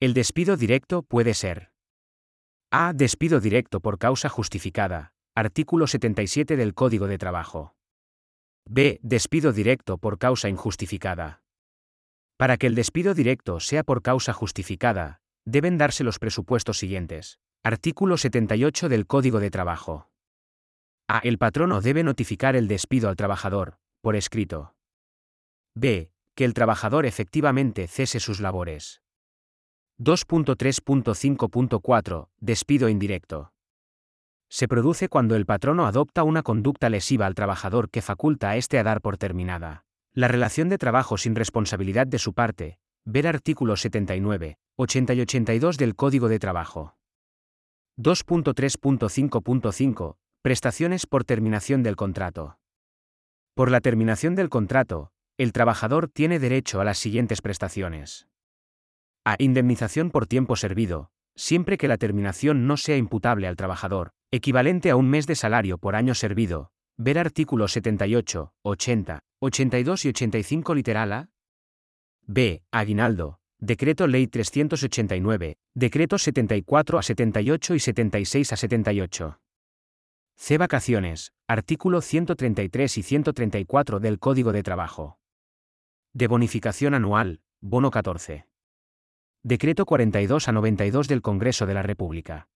El 0.00 0.14
despido 0.14 0.56
directo 0.56 1.02
puede 1.02 1.34
ser 1.34 1.70
A. 2.70 2.94
Despido 2.94 3.40
directo 3.40 3.80
por 3.80 3.98
causa 3.98 4.30
justificada, 4.30 5.12
artículo 5.34 5.86
77 5.86 6.56
del 6.56 6.72
Código 6.72 7.06
de 7.06 7.18
Trabajo. 7.18 7.74
B. 8.64 8.98
Despido 9.02 9.52
directo 9.52 9.98
por 9.98 10.18
causa 10.18 10.48
injustificada. 10.48 11.43
Para 12.36 12.56
que 12.56 12.66
el 12.66 12.74
despido 12.74 13.14
directo 13.14 13.60
sea 13.60 13.84
por 13.84 14.02
causa 14.02 14.32
justificada, 14.32 15.20
deben 15.44 15.78
darse 15.78 16.02
los 16.02 16.18
presupuestos 16.18 16.78
siguientes. 16.78 17.38
Artículo 17.62 18.16
78 18.16 18.88
del 18.88 19.06
Código 19.06 19.38
de 19.40 19.50
Trabajo. 19.50 20.10
A. 21.06 21.18
El 21.18 21.38
patrono 21.38 21.80
debe 21.80 22.02
notificar 22.02 22.56
el 22.56 22.66
despido 22.66 23.08
al 23.08 23.16
trabajador, 23.16 23.78
por 24.00 24.16
escrito. 24.16 24.74
B. 25.74 26.10
Que 26.34 26.44
el 26.44 26.54
trabajador 26.54 27.06
efectivamente 27.06 27.86
cese 27.86 28.18
sus 28.18 28.40
labores. 28.40 29.00
2.3.5.4. 30.00 32.28
Despido 32.40 32.88
indirecto. 32.88 33.52
Se 34.48 34.66
produce 34.66 35.08
cuando 35.08 35.36
el 35.36 35.46
patrono 35.46 35.86
adopta 35.86 36.24
una 36.24 36.42
conducta 36.42 36.88
lesiva 36.88 37.26
al 37.26 37.34
trabajador 37.34 37.90
que 37.90 38.02
faculta 38.02 38.50
a 38.50 38.56
éste 38.56 38.78
a 38.78 38.82
dar 38.82 39.00
por 39.00 39.18
terminada. 39.18 39.84
La 40.16 40.28
relación 40.28 40.68
de 40.68 40.78
trabajo 40.78 41.18
sin 41.18 41.34
responsabilidad 41.34 42.06
de 42.06 42.20
su 42.20 42.34
parte. 42.34 42.78
Ver 43.04 43.26
artículos 43.26 43.80
79, 43.80 44.58
80 44.76 45.14
y 45.14 45.20
82 45.20 45.76
del 45.76 45.96
Código 45.96 46.28
de 46.28 46.38
Trabajo. 46.38 46.96
2.3.5.5. 47.98 50.14
Prestaciones 50.40 51.06
por 51.06 51.24
terminación 51.24 51.82
del 51.82 51.96
contrato. 51.96 52.60
Por 53.54 53.72
la 53.72 53.80
terminación 53.80 54.36
del 54.36 54.50
contrato, 54.50 55.10
el 55.36 55.52
trabajador 55.52 56.06
tiene 56.06 56.38
derecho 56.38 56.80
a 56.80 56.84
las 56.84 56.98
siguientes 56.98 57.42
prestaciones. 57.42 58.28
A. 59.24 59.34
Indemnización 59.40 60.12
por 60.12 60.28
tiempo 60.28 60.54
servido, 60.54 61.10
siempre 61.34 61.76
que 61.76 61.88
la 61.88 61.98
terminación 61.98 62.68
no 62.68 62.76
sea 62.76 62.96
imputable 62.96 63.48
al 63.48 63.56
trabajador, 63.56 64.12
equivalente 64.30 64.90
a 64.90 64.96
un 64.96 65.10
mes 65.10 65.26
de 65.26 65.34
salario 65.34 65.78
por 65.78 65.96
año 65.96 66.14
servido. 66.14 66.70
Ver 66.96 67.18
artículos 67.18 67.72
78, 67.72 68.52
80, 68.62 69.20
82 69.40 70.04
y 70.04 70.08
85 70.10 70.74
literal 70.74 71.12
A. 71.12 71.30
B. 72.22 72.62
Aguinaldo. 72.70 73.40
Decreto 73.58 74.06
Ley 74.06 74.26
389, 74.26 75.56
Decretos 75.74 76.22
74 76.22 76.98
a 76.98 77.02
78 77.02 77.74
y 77.74 77.80
76 77.80 78.52
a 78.52 78.56
78. 78.56 79.40
C. 80.36 80.58
Vacaciones, 80.58 81.32
artículo 81.48 82.00
133 82.00 82.98
y 82.98 83.02
134 83.02 84.00
del 84.00 84.18
Código 84.18 84.52
de 84.52 84.62
Trabajo. 84.62 85.18
De 86.12 86.26
bonificación 86.28 86.94
anual, 86.94 87.40
bono 87.60 87.90
14. 87.90 88.46
Decreto 89.42 89.86
42 89.86 90.48
a 90.48 90.52
92 90.52 91.08
del 91.08 91.22
Congreso 91.22 91.66
de 91.66 91.74
la 91.74 91.82
República. 91.82 92.48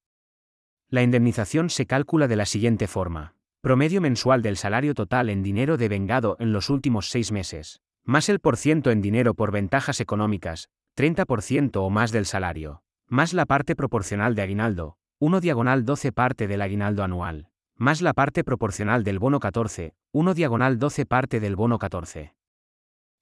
La 0.90 1.02
indemnización 1.02 1.71
se 1.71 1.87
calcula 1.87 2.28
de 2.28 2.37
la 2.37 2.47
siguiente 2.47 2.87
forma. 2.87 3.38
Promedio 3.61 4.00
mensual 4.00 4.41
del 4.41 4.57
salario 4.57 4.95
total 4.95 5.29
en 5.29 5.43
dinero 5.43 5.77
devengado 5.77 6.37
en 6.38 6.53
los 6.53 6.71
últimos 6.71 7.11
seis 7.11 7.33
meses, 7.33 7.81
más 8.05 8.29
el 8.29 8.38
porciento 8.38 8.93
en 8.93 9.03
dinero 9.03 9.35
por 9.35 9.50
ventajas 9.50 10.00
económicas, 10.00 10.69
30% 10.97 11.73
o 11.75 11.91
más 11.91 12.12
del 12.12 12.25
salario, 12.25 12.83
más 13.09 13.33
la 13.33 13.47
parte 13.47 13.75
proporcional 13.75 14.37
de 14.37 14.43
aguinaldo, 14.43 14.97
1 15.19 15.41
diagonal 15.41 15.85
12 15.85 16.12
parte 16.12 16.47
del 16.47 16.62
aguinaldo 16.62 17.03
anual, 17.03 17.49
más 17.75 18.00
la 18.00 18.12
parte 18.12 18.45
proporcional 18.45 19.03
del 19.03 19.19
bono 19.19 19.41
14, 19.41 19.93
1 20.12 20.35
diagonal 20.35 20.79
12 20.79 21.07
parte 21.07 21.41
del 21.41 21.57
bono 21.57 21.81
14. 21.81 22.35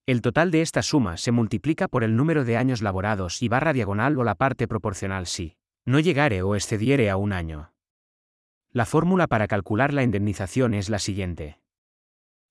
El 0.04 0.20
total 0.20 0.50
de 0.50 0.60
esta 0.60 0.82
suma 0.82 1.16
se 1.16 1.32
multiplica 1.32 1.88
por 1.88 2.04
el 2.04 2.14
número 2.14 2.44
de 2.44 2.58
años 2.58 2.82
laborados 2.82 3.42
y 3.42 3.48
barra 3.48 3.72
diagonal 3.72 4.18
o 4.18 4.22
la 4.22 4.34
parte 4.34 4.68
proporcional 4.68 5.26
si 5.26 5.56
no 5.86 5.98
llegare 5.98 6.42
o 6.42 6.54
excediere 6.54 7.08
a 7.08 7.16
un 7.16 7.32
año. 7.32 7.72
La 8.76 8.84
fórmula 8.84 9.26
para 9.26 9.48
calcular 9.48 9.94
la 9.94 10.02
indemnización 10.02 10.74
es 10.74 10.90
la 10.90 10.98
siguiente. 10.98 11.62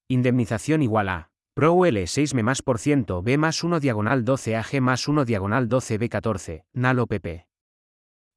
Indemnización 0.07 0.81
igual 0.81 1.07
a 1.07 1.29
Pro 1.53 1.85
L 1.85 2.07
6 2.07 2.33
M 2.33 2.41
más 2.41 2.63
por 2.63 2.79
ciento 2.79 3.21
B 3.21 3.37
más 3.37 3.63
1 3.63 3.79
diagonal 3.79 4.25
12 4.25 4.55
AG 4.55 4.81
más 4.81 5.07
1 5.07 5.23
diagonal 5.23 5.69
12 5.69 5.99
B 5.99 6.09
14, 6.09 6.65
NAL 6.73 7.05
PP. 7.07 7.45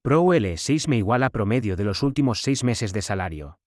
Pro 0.03 0.35
L 0.35 0.59
6 0.59 0.87
M 0.89 0.99
igual 0.99 1.23
a 1.23 1.31
promedio 1.31 1.77
de 1.77 1.85
los 1.85 2.03
últimos 2.03 2.43
6 2.43 2.63
meses 2.63 2.93
de 2.93 3.01
salario. 3.01 3.59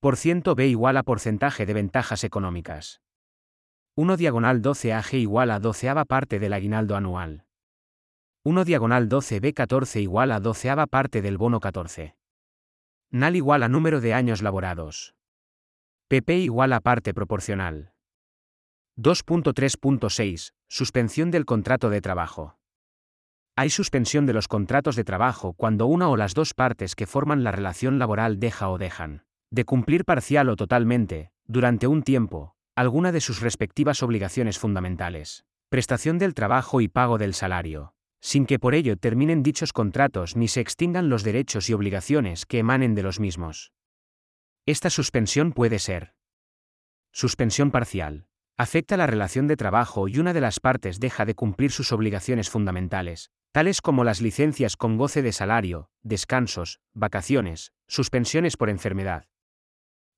Por 0.00 0.16
ciento 0.16 0.54
B 0.54 0.68
igual 0.68 0.96
a 0.96 1.02
porcentaje 1.02 1.66
de 1.66 1.74
ventajas 1.74 2.24
económicas. 2.24 3.02
1 3.96 4.16
diagonal 4.16 4.62
12 4.62 4.94
AG 4.94 5.12
igual 5.12 5.50
a 5.50 5.60
doceava 5.60 6.06
parte 6.06 6.38
del 6.38 6.54
aguinaldo 6.54 6.96
anual. 6.96 7.44
1 8.44 8.64
diagonal 8.64 9.10
12 9.10 9.42
B14 9.42 10.00
igual 10.00 10.32
a 10.32 10.40
doceava 10.40 10.86
parte 10.86 11.20
del 11.20 11.36
bono 11.36 11.60
14. 11.60 12.14
NAL 13.10 13.36
igual 13.36 13.62
a 13.62 13.68
número 13.68 14.00
de 14.00 14.14
años 14.14 14.42
laborados. 14.42 15.14
PP 16.08 16.38
igual 16.38 16.72
a 16.72 16.80
parte 16.80 17.14
proporcional. 17.14 17.92
2.3.6. 18.98 20.52
Suspensión 20.68 21.30
del 21.30 21.44
contrato 21.44 21.88
de 21.88 22.00
trabajo. 22.00 22.58
Hay 23.54 23.70
suspensión 23.70 24.26
de 24.26 24.32
los 24.32 24.48
contratos 24.48 24.96
de 24.96 25.04
trabajo 25.04 25.54
cuando 25.54 25.86
una 25.86 26.08
o 26.08 26.16
las 26.16 26.34
dos 26.34 26.52
partes 26.52 26.94
que 26.94 27.06
forman 27.06 27.44
la 27.44 27.52
relación 27.52 27.98
laboral 27.98 28.40
deja 28.40 28.68
o 28.68 28.78
dejan 28.78 29.24
de 29.50 29.64
cumplir 29.64 30.04
parcial 30.04 30.48
o 30.48 30.56
totalmente, 30.56 31.30
durante 31.46 31.86
un 31.86 32.02
tiempo, 32.02 32.56
alguna 32.74 33.12
de 33.12 33.20
sus 33.20 33.40
respectivas 33.40 34.02
obligaciones 34.02 34.58
fundamentales, 34.58 35.44
prestación 35.68 36.18
del 36.18 36.34
trabajo 36.34 36.80
y 36.80 36.88
pago 36.88 37.16
del 37.16 37.32
salario, 37.32 37.94
sin 38.26 38.44
que 38.44 38.58
por 38.58 38.74
ello 38.74 38.96
terminen 38.96 39.44
dichos 39.44 39.72
contratos 39.72 40.34
ni 40.34 40.48
se 40.48 40.60
extingan 40.60 41.08
los 41.08 41.22
derechos 41.22 41.70
y 41.70 41.74
obligaciones 41.74 42.44
que 42.44 42.58
emanen 42.58 42.96
de 42.96 43.04
los 43.04 43.20
mismos. 43.20 43.70
Esta 44.66 44.90
suspensión 44.90 45.52
puede 45.52 45.78
ser 45.78 46.12
suspensión 47.12 47.70
parcial. 47.70 48.26
Afecta 48.56 48.96
la 48.96 49.06
relación 49.06 49.46
de 49.46 49.56
trabajo 49.56 50.08
y 50.08 50.18
una 50.18 50.32
de 50.32 50.40
las 50.40 50.58
partes 50.58 50.98
deja 50.98 51.24
de 51.24 51.36
cumplir 51.36 51.70
sus 51.70 51.92
obligaciones 51.92 52.50
fundamentales, 52.50 53.30
tales 53.52 53.80
como 53.80 54.02
las 54.02 54.20
licencias 54.20 54.76
con 54.76 54.96
goce 54.96 55.22
de 55.22 55.30
salario, 55.30 55.88
descansos, 56.02 56.80
vacaciones, 56.94 57.70
suspensiones 57.86 58.56
por 58.56 58.70
enfermedad. 58.70 59.28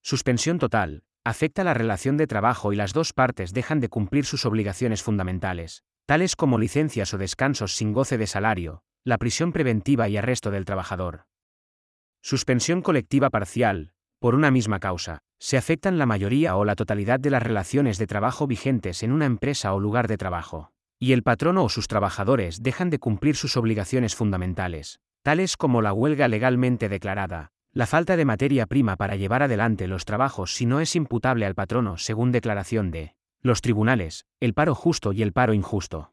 Suspensión 0.01 0.59
total, 0.59 1.03
afecta 1.25 1.63
la 1.63 1.75
relación 1.75 2.17
de 2.17 2.27
trabajo 2.27 2.73
y 2.73 2.77
las 2.77 2.95
dos 2.95 3.13
partes 3.13 3.53
dejan 3.53 3.81
de 3.81 3.91
cumplir 3.91 4.25
sus 4.25 4.47
obligaciones 4.47 5.03
fundamentales, 5.03 5.85
tales 6.09 6.37
como 6.37 6.57
licencias 6.57 7.13
o 7.13 7.19
descansos 7.19 7.77
sin 7.77 7.93
goce 7.93 8.17
de 8.17 8.27
salario, 8.27 8.81
la 9.05 9.19
prisión 9.19 9.53
preventiva 9.53 10.09
y 10.09 10.17
arresto 10.17 10.51
del 10.51 10.65
trabajador. 10.65 11.27
Suspensión 12.23 12.81
colectiva 12.81 13.29
parcial, 13.29 13.93
por 14.19 14.35
una 14.35 14.51
misma 14.51 14.81
causa, 14.81 15.19
se 15.39 15.59
afectan 15.59 15.99
la 15.99 16.07
mayoría 16.07 16.57
o 16.57 16.65
la 16.65 16.77
totalidad 16.77 17.21
de 17.21 17.29
las 17.29 17.43
relaciones 17.43 17.99
de 17.99 18.07
trabajo 18.07 18.47
vigentes 18.47 19.03
en 19.03 19.13
una 19.13 19.27
empresa 19.27 19.75
o 19.75 19.81
lugar 19.81 20.09
de 20.09 20.17
trabajo, 20.17 20.73
y 20.99 21.13
el 21.13 21.23
patrono 21.23 21.63
o 21.63 21.69
sus 21.69 21.89
trabajadores 21.89 22.63
dejan 22.63 22.89
de 22.89 22.99
cumplir 22.99 23.37
sus 23.37 23.59
obligaciones 23.59 24.15
fundamentales, 24.15 25.01
tales 25.23 25.59
como 25.59 25.83
la 25.83 25.93
huelga 25.93 26.27
legalmente 26.27 26.89
declarada, 26.89 27.51
la 27.75 27.87
falta 27.87 28.17
de 28.17 28.25
materia 28.25 28.65
prima 28.65 28.97
para 28.97 29.17
llevar 29.17 29.43
adelante 29.43 29.87
los 29.87 30.07
trabajos 30.07 30.55
si 30.55 30.65
no 30.65 30.81
es 30.81 30.97
imputable 30.97 31.45
al 31.45 31.55
patrono 31.55 31.99
según 31.99 32.33
declaración 32.33 32.91
de 32.91 33.18
los 33.41 33.61
tribunales, 33.61 34.27
el 34.41 34.55
paro 34.55 34.75
justo 34.75 35.13
y 35.13 35.23
el 35.23 35.33
paro 35.33 35.55
injusto. 35.55 36.13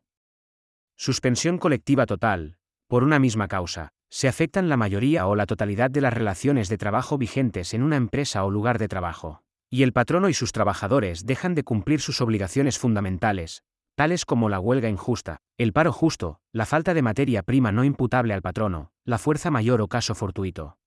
Suspensión 0.96 1.58
colectiva 1.58 2.06
total, 2.06 2.58
por 2.88 3.04
una 3.04 3.20
misma 3.20 3.48
causa, 3.48 3.90
se 4.10 4.28
afectan 4.28 4.70
la 4.70 4.78
mayoría 4.78 5.28
o 5.28 5.36
la 5.36 5.46
totalidad 5.46 5.92
de 5.92 6.02
las 6.02 6.14
relaciones 6.14 6.70
de 6.70 6.78
trabajo 6.78 7.18
vigentes 7.18 7.74
en 7.74 7.84
una 7.84 7.96
empresa 7.98 8.46
o 8.46 8.52
lugar 8.52 8.78
de 8.78 8.88
trabajo, 8.88 9.44
y 9.70 9.84
el 9.84 9.92
patrono 9.92 10.30
y 10.30 10.34
sus 10.34 10.52
trabajadores 10.52 11.26
dejan 11.26 11.56
de 11.56 11.64
cumplir 11.64 12.00
sus 12.00 12.22
obligaciones 12.22 12.78
fundamentales, 12.80 13.64
tales 13.96 14.26
como 14.26 14.50
la 14.50 14.60
huelga 14.60 14.90
injusta, 14.90 15.42
el 15.58 15.74
paro 15.74 15.92
justo, 15.92 16.40
la 16.52 16.66
falta 16.66 16.94
de 16.94 17.02
materia 17.02 17.44
prima 17.44 17.72
no 17.72 17.84
imputable 17.84 18.34
al 18.34 18.42
patrono, 18.42 18.92
la 19.04 19.18
fuerza 19.18 19.52
mayor 19.52 19.82
o 19.82 19.88
caso 19.88 20.16
fortuito. 20.16 20.78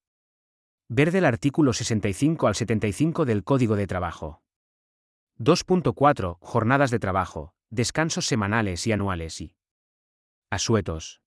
Ver 0.88 1.10
del 1.10 1.24
artículo 1.24 1.72
65 1.72 2.46
al 2.46 2.54
75 2.54 3.24
del 3.26 3.44
Código 3.44 3.76
de 3.76 3.86
Trabajo. 3.86 4.42
2.4. 5.38 6.38
Jornadas 6.40 6.90
de 6.90 6.98
trabajo, 6.98 7.54
descansos 7.70 8.26
semanales 8.26 8.84
y 8.88 8.92
anuales 8.92 9.40
y 9.40 9.54
asuetos. 10.50 11.22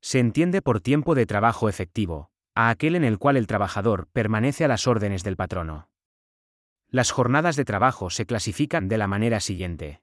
Se 0.00 0.20
entiende 0.20 0.62
por 0.62 0.80
tiempo 0.80 1.16
de 1.16 1.26
trabajo 1.26 1.68
efectivo, 1.68 2.30
a 2.54 2.70
aquel 2.70 2.94
en 2.94 3.02
el 3.02 3.18
cual 3.18 3.36
el 3.36 3.48
trabajador 3.48 4.06
permanece 4.12 4.64
a 4.64 4.68
las 4.68 4.86
órdenes 4.86 5.24
del 5.24 5.36
patrono. 5.36 5.90
Las 6.88 7.10
jornadas 7.10 7.56
de 7.56 7.64
trabajo 7.64 8.10
se 8.10 8.26
clasifican 8.26 8.86
de 8.86 8.98
la 8.98 9.08
manera 9.08 9.40
siguiente. 9.40 10.02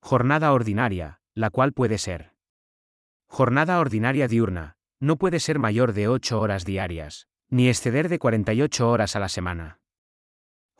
Jornada 0.00 0.52
ordinaria, 0.52 1.20
la 1.34 1.50
cual 1.50 1.72
puede 1.72 1.98
ser. 1.98 2.34
Jornada 3.26 3.80
ordinaria 3.80 4.28
diurna, 4.28 4.76
no 5.00 5.16
puede 5.16 5.40
ser 5.40 5.58
mayor 5.58 5.94
de 5.94 6.06
8 6.06 6.40
horas 6.40 6.64
diarias, 6.64 7.26
ni 7.48 7.68
exceder 7.68 8.08
de 8.08 8.20
48 8.20 8.88
horas 8.88 9.16
a 9.16 9.18
la 9.18 9.28
semana. 9.28 9.79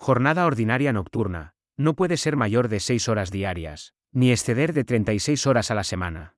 Jornada 0.03 0.47
ordinaria 0.47 0.95
nocturna, 0.95 1.53
no 1.77 1.93
puede 1.93 2.17
ser 2.17 2.35
mayor 2.35 2.69
de 2.69 2.81
6 2.81 3.11
horas 3.11 3.31
diarias, 3.31 3.93
ni 4.13 4.33
exceder 4.33 4.73
de 4.73 4.83
36 4.83 5.47
horas 5.47 5.71
a 5.71 5.75
la 5.75 5.85
semana. 5.85 6.37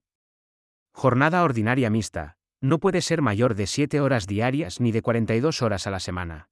Jornada 0.92 1.44
ordinaria 1.44 1.88
mixta, 1.88 2.38
no 2.60 2.80
puede 2.80 3.00
ser 3.02 3.22
mayor 3.22 3.54
de 3.54 3.68
7 3.68 4.00
horas 4.00 4.26
diarias 4.26 4.80
ni 4.80 4.90
de 4.90 5.00
42 5.00 5.62
horas 5.62 5.86
a 5.86 5.92
la 5.92 6.00
semana. 6.00 6.50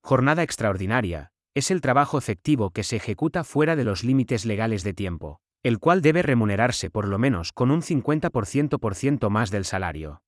Jornada 0.00 0.44
extraordinaria, 0.44 1.32
es 1.54 1.72
el 1.72 1.80
trabajo 1.80 2.18
efectivo 2.18 2.70
que 2.70 2.84
se 2.84 2.94
ejecuta 2.94 3.42
fuera 3.42 3.74
de 3.74 3.82
los 3.82 4.04
límites 4.04 4.46
legales 4.46 4.84
de 4.84 4.94
tiempo, 4.94 5.40
el 5.64 5.80
cual 5.80 6.02
debe 6.02 6.22
remunerarse 6.22 6.88
por 6.88 7.08
lo 7.08 7.18
menos 7.18 7.50
con 7.50 7.72
un 7.72 7.82
50% 7.82 8.78
por 8.78 8.94
ciento 8.94 9.28
más 9.28 9.50
del 9.50 9.64
salario. 9.64 10.22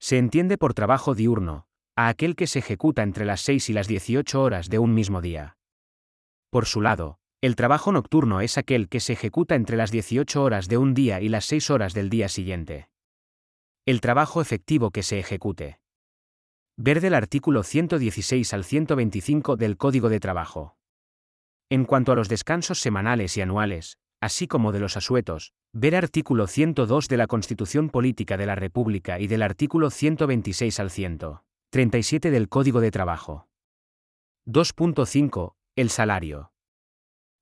Se 0.00 0.18
entiende 0.18 0.58
por 0.58 0.74
trabajo 0.74 1.14
diurno, 1.14 1.68
a 1.96 2.08
aquel 2.08 2.36
que 2.36 2.46
se 2.46 2.58
ejecuta 2.58 3.02
entre 3.02 3.24
las 3.24 3.40
6 3.40 3.70
y 3.70 3.72
las 3.72 3.88
18 3.88 4.40
horas 4.40 4.68
de 4.68 4.78
un 4.78 4.94
mismo 4.94 5.22
día. 5.22 5.56
Por 6.50 6.66
su 6.66 6.80
lado, 6.82 7.18
El 7.42 7.54
trabajo 7.54 7.92
nocturno 7.92 8.40
es 8.40 8.56
aquel 8.58 8.88
que 8.88 8.98
se 8.98 9.12
ejecuta 9.12 9.54
entre 9.54 9.76
las 9.76 9.90
18 9.90 10.42
horas 10.42 10.68
de 10.68 10.78
un 10.78 10.94
día 10.94 11.20
y 11.20 11.28
las 11.28 11.44
6 11.44 11.70
horas 11.70 11.92
del 11.92 12.08
día 12.08 12.28
siguiente. 12.28 12.88
El 13.84 14.00
trabajo 14.00 14.40
efectivo 14.40 14.90
que 14.90 15.02
se 15.02 15.18
ejecute. 15.18 15.78
Ver 16.76 17.00
del 17.00 17.14
artículo 17.14 17.62
116 17.62 18.52
al 18.52 18.64
125 18.64 19.56
del 19.56 19.76
Código 19.76 20.08
de 20.08 20.18
Trabajo. 20.18 20.76
En 21.70 21.84
cuanto 21.84 22.12
a 22.12 22.16
los 22.16 22.28
descansos 22.28 22.80
semanales 22.80 23.36
y 23.36 23.42
anuales, 23.42 23.98
así 24.20 24.48
como 24.48 24.72
de 24.72 24.80
los 24.80 24.96
asuetos, 24.96 25.52
ver 25.72 25.94
artículo 25.94 26.46
102 26.46 27.08
de 27.08 27.16
la 27.16 27.26
Constitución 27.26 27.90
Política 27.90 28.36
de 28.36 28.46
la 28.46 28.54
República 28.54 29.20
y 29.20 29.26
del 29.26 29.42
artículo 29.42 29.90
126 29.90 30.80
al 30.80 30.90
137 31.76 32.30
del 32.30 32.48
Código 32.48 32.80
de 32.80 32.90
Trabajo. 32.90 33.50
2.5. 34.46 35.56
El 35.76 35.90
salario. 35.90 36.50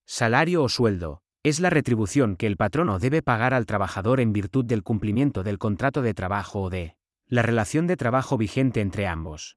Salario 0.06 0.64
o 0.64 0.68
sueldo, 0.68 1.22
es 1.44 1.60
la 1.60 1.70
retribución 1.70 2.34
que 2.34 2.48
el 2.48 2.56
patrono 2.56 2.98
debe 2.98 3.22
pagar 3.22 3.54
al 3.54 3.64
trabajador 3.64 4.18
en 4.18 4.32
virtud 4.32 4.64
del 4.64 4.82
cumplimiento 4.82 5.44
del 5.44 5.58
contrato 5.58 6.02
de 6.02 6.14
trabajo 6.14 6.62
o 6.62 6.68
de 6.68 6.96
la 7.28 7.42
relación 7.42 7.86
de 7.86 7.96
trabajo 7.96 8.36
vigente 8.36 8.80
entre 8.80 9.06
ambos. 9.06 9.56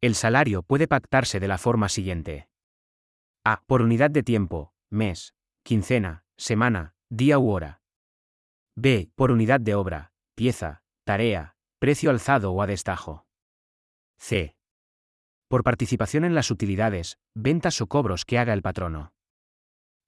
El 0.00 0.14
salario 0.14 0.62
puede 0.62 0.88
pactarse 0.88 1.38
de 1.38 1.48
la 1.48 1.58
forma 1.58 1.90
siguiente. 1.90 2.48
A. 3.44 3.64
Por 3.66 3.82
unidad 3.82 4.10
de 4.10 4.22
tiempo, 4.22 4.72
mes, 4.88 5.34
quincena, 5.62 6.24
semana, 6.38 6.94
día 7.10 7.38
u 7.38 7.50
hora. 7.50 7.82
B. 8.76 9.10
Por 9.14 9.30
unidad 9.30 9.60
de 9.60 9.74
obra, 9.74 10.14
pieza, 10.34 10.82
tarea, 11.04 11.58
precio 11.78 12.08
alzado 12.08 12.50
o 12.50 12.62
a 12.62 12.66
destajo. 12.66 13.26
C. 14.26 14.56
Por 15.48 15.64
participación 15.64 16.24
en 16.24 16.34
las 16.34 16.50
utilidades, 16.50 17.18
ventas 17.34 17.82
o 17.82 17.88
cobros 17.88 18.24
que 18.24 18.38
haga 18.38 18.54
el 18.54 18.62
patrono. 18.62 19.12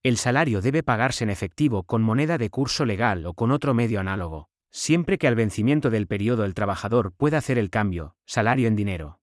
El 0.03 0.17
salario 0.17 0.63
debe 0.63 0.83
pagarse 0.83 1.25
en 1.25 1.29
efectivo 1.29 1.83
con 1.83 2.01
moneda 2.01 2.39
de 2.39 2.49
curso 2.49 2.87
legal 2.87 3.27
o 3.27 3.35
con 3.35 3.51
otro 3.51 3.75
medio 3.75 4.01
análogo, 4.01 4.49
siempre 4.71 5.19
que 5.19 5.29
al 5.29 5.35
vencimiento 5.35 5.91
del 5.91 6.07
periodo 6.07 6.47
el 6.47 6.55
trabajador 6.55 7.13
pueda 7.13 7.37
hacer 7.37 7.59
el 7.59 7.69
cambio, 7.69 8.17
salario 8.25 8.69
en 8.69 8.77
dinero. 8.77 9.21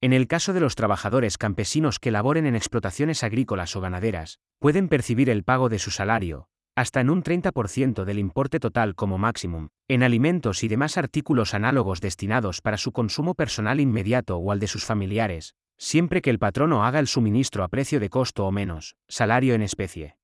En 0.00 0.12
el 0.12 0.26
caso 0.26 0.52
de 0.52 0.58
los 0.58 0.74
trabajadores 0.74 1.38
campesinos 1.38 2.00
que 2.00 2.10
laboren 2.10 2.46
en 2.46 2.56
explotaciones 2.56 3.22
agrícolas 3.22 3.76
o 3.76 3.80
ganaderas, 3.80 4.40
pueden 4.58 4.88
percibir 4.88 5.30
el 5.30 5.44
pago 5.44 5.68
de 5.68 5.78
su 5.78 5.92
salario, 5.92 6.48
hasta 6.74 7.00
en 7.00 7.10
un 7.10 7.22
30% 7.22 8.04
del 8.04 8.18
importe 8.18 8.58
total 8.58 8.94
como 8.94 9.18
máximo, 9.18 9.68
en 9.88 10.02
alimentos 10.02 10.64
y 10.64 10.68
demás 10.68 10.96
artículos 10.96 11.54
análogos 11.54 12.00
destinados 12.00 12.60
para 12.60 12.78
su 12.78 12.92
consumo 12.92 13.34
personal 13.34 13.80
inmediato 13.80 14.38
o 14.38 14.52
al 14.52 14.58
de 14.58 14.68
sus 14.68 14.84
familiares, 14.84 15.54
siempre 15.76 16.22
que 16.22 16.30
el 16.30 16.38
patrono 16.38 16.84
haga 16.84 16.98
el 16.98 17.06
suministro 17.06 17.64
a 17.64 17.68
precio 17.68 18.00
de 18.00 18.08
costo 18.08 18.46
o 18.46 18.52
menos, 18.52 18.96
salario 19.08 19.54
en 19.54 19.62
especie. 19.62 20.16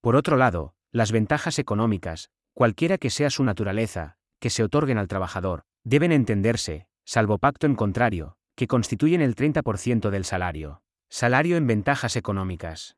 Por 0.00 0.16
otro 0.16 0.36
lado, 0.36 0.74
las 0.90 1.12
ventajas 1.12 1.58
económicas, 1.58 2.30
cualquiera 2.54 2.98
que 2.98 3.10
sea 3.10 3.30
su 3.30 3.44
naturaleza, 3.44 4.16
que 4.40 4.50
se 4.50 4.64
otorguen 4.64 4.98
al 4.98 5.08
trabajador, 5.08 5.62
deben 5.84 6.10
entenderse, 6.10 6.86
salvo 7.04 7.38
pacto 7.38 7.66
en 7.66 7.76
contrario, 7.76 8.36
que 8.56 8.66
constituyen 8.66 9.20
el 9.20 9.36
30% 9.36 10.10
del 10.10 10.24
salario. 10.24 10.82
Salario 11.08 11.56
en 11.56 11.66
ventajas 11.66 12.16
económicas. 12.16 12.96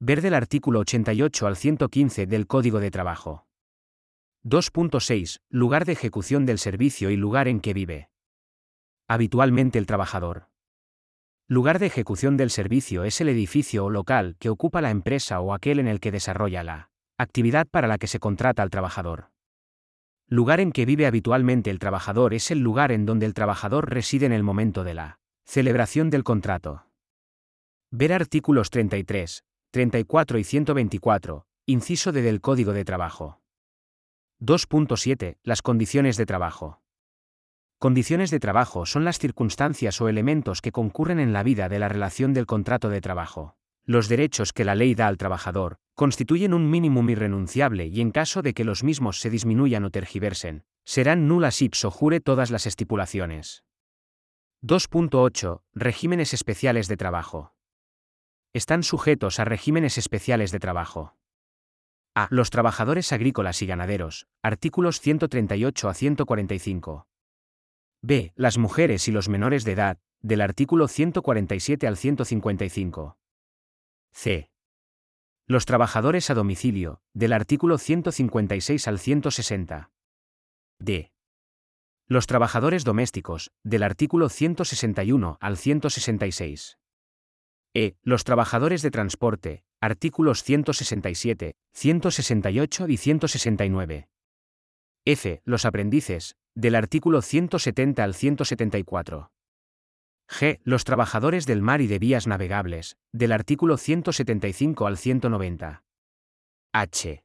Ver 0.00 0.22
del 0.22 0.34
artículo 0.34 0.78
88 0.80 1.46
al 1.48 1.56
115 1.56 2.26
del 2.26 2.46
Código 2.46 2.78
de 2.78 2.92
Trabajo. 2.92 3.48
2.6. 4.44 5.40
Lugar 5.50 5.86
de 5.86 5.92
ejecución 5.92 6.46
del 6.46 6.60
servicio 6.60 7.10
y 7.10 7.16
lugar 7.16 7.48
en 7.48 7.58
que 7.58 7.74
vive. 7.74 8.08
Habitualmente 9.08 9.76
el 9.76 9.86
trabajador. 9.86 10.50
Lugar 11.48 11.80
de 11.80 11.86
ejecución 11.86 12.36
del 12.36 12.50
servicio 12.50 13.02
es 13.02 13.20
el 13.20 13.28
edificio 13.28 13.86
o 13.86 13.90
local 13.90 14.36
que 14.38 14.50
ocupa 14.50 14.80
la 14.80 14.90
empresa 14.90 15.40
o 15.40 15.52
aquel 15.52 15.80
en 15.80 15.88
el 15.88 15.98
que 15.98 16.12
desarrolla 16.12 16.62
la 16.62 16.90
actividad 17.18 17.66
para 17.66 17.88
la 17.88 17.98
que 17.98 18.06
se 18.06 18.20
contrata 18.20 18.62
al 18.62 18.70
trabajador. 18.70 19.32
Lugar 20.28 20.60
en 20.60 20.70
que 20.70 20.86
vive 20.86 21.06
habitualmente 21.06 21.70
el 21.70 21.80
trabajador 21.80 22.34
es 22.34 22.52
el 22.52 22.60
lugar 22.60 22.92
en 22.92 23.04
donde 23.04 23.26
el 23.26 23.34
trabajador 23.34 23.90
reside 23.90 24.26
en 24.26 24.32
el 24.32 24.44
momento 24.44 24.84
de 24.84 24.94
la 24.94 25.18
celebración 25.44 26.08
del 26.08 26.22
contrato. 26.22 26.84
Ver 27.90 28.12
artículos 28.12 28.70
33, 28.70 29.42
34 29.70 30.38
y 30.38 30.44
124, 30.44 31.46
inciso 31.66 32.10
D 32.10 32.22
del 32.22 32.40
Código 32.40 32.72
de 32.72 32.86
Trabajo. 32.86 33.42
2.7. 34.40 35.36
Las 35.42 35.60
condiciones 35.60 36.16
de 36.16 36.24
trabajo. 36.24 36.80
Condiciones 37.78 38.30
de 38.30 38.40
trabajo 38.40 38.86
son 38.86 39.04
las 39.04 39.18
circunstancias 39.18 40.00
o 40.00 40.08
elementos 40.08 40.62
que 40.62 40.72
concurren 40.72 41.20
en 41.20 41.34
la 41.34 41.42
vida 41.42 41.68
de 41.68 41.78
la 41.78 41.90
relación 41.90 42.32
del 42.32 42.46
contrato 42.46 42.88
de 42.88 43.02
trabajo. 43.02 43.58
Los 43.84 44.08
derechos 44.08 44.54
que 44.54 44.64
la 44.64 44.74
ley 44.74 44.94
da 44.94 45.06
al 45.06 45.18
trabajador 45.18 45.76
constituyen 45.94 46.54
un 46.54 46.70
mínimo 46.70 47.02
irrenunciable 47.10 47.88
y 47.88 48.00
en 48.00 48.10
caso 48.10 48.40
de 48.40 48.54
que 48.54 48.64
los 48.64 48.82
mismos 48.84 49.20
se 49.20 49.28
disminuyan 49.28 49.84
o 49.84 49.90
tergiversen, 49.90 50.64
serán 50.86 51.28
nulas 51.28 51.60
ipso 51.60 51.90
jure 51.90 52.20
todas 52.20 52.50
las 52.50 52.66
estipulaciones. 52.66 53.64
2.8. 54.62 55.60
Regímenes 55.74 56.32
especiales 56.32 56.88
de 56.88 56.96
trabajo. 56.96 57.52
Están 58.58 58.82
sujetos 58.82 59.38
a 59.38 59.44
regímenes 59.44 59.98
especiales 59.98 60.50
de 60.50 60.58
trabajo. 60.58 61.14
A. 62.16 62.26
Los 62.32 62.50
trabajadores 62.50 63.12
agrícolas 63.12 63.62
y 63.62 63.66
ganaderos, 63.66 64.26
artículos 64.42 64.98
138 64.98 65.88
a 65.88 65.94
145. 65.94 67.06
B. 68.02 68.32
Las 68.34 68.58
mujeres 68.58 69.06
y 69.06 69.12
los 69.12 69.28
menores 69.28 69.62
de 69.62 69.72
edad, 69.74 69.98
del 70.22 70.40
artículo 70.40 70.88
147 70.88 71.86
al 71.86 71.96
155. 71.96 73.16
C. 74.10 74.50
Los 75.46 75.64
trabajadores 75.64 76.28
a 76.28 76.34
domicilio, 76.34 77.00
del 77.14 77.34
artículo 77.34 77.78
156 77.78 78.88
al 78.88 78.98
160. 78.98 79.92
D. 80.80 81.12
Los 82.08 82.26
trabajadores 82.26 82.82
domésticos, 82.82 83.52
del 83.62 83.84
artículo 83.84 84.28
161 84.28 85.38
al 85.40 85.56
166. 85.56 86.77
E. 87.74 87.96
Los 88.02 88.24
trabajadores 88.24 88.82
de 88.82 88.90
transporte, 88.90 89.62
artículos 89.80 90.42
167, 90.42 91.54
168 91.74 92.88
y 92.88 92.96
169. 92.96 94.08
F. 95.04 95.42
Los 95.44 95.64
aprendices, 95.64 96.36
del 96.54 96.74
artículo 96.74 97.22
170 97.22 98.02
al 98.02 98.14
174. 98.14 99.30
G. 100.28 100.60
Los 100.62 100.84
trabajadores 100.84 101.46
del 101.46 101.62
mar 101.62 101.80
y 101.80 101.86
de 101.86 101.98
vías 101.98 102.26
navegables, 102.26 102.96
del 103.12 103.32
artículo 103.32 103.76
175 103.78 104.86
al 104.86 104.98
190. 104.98 105.84
H. 106.72 107.24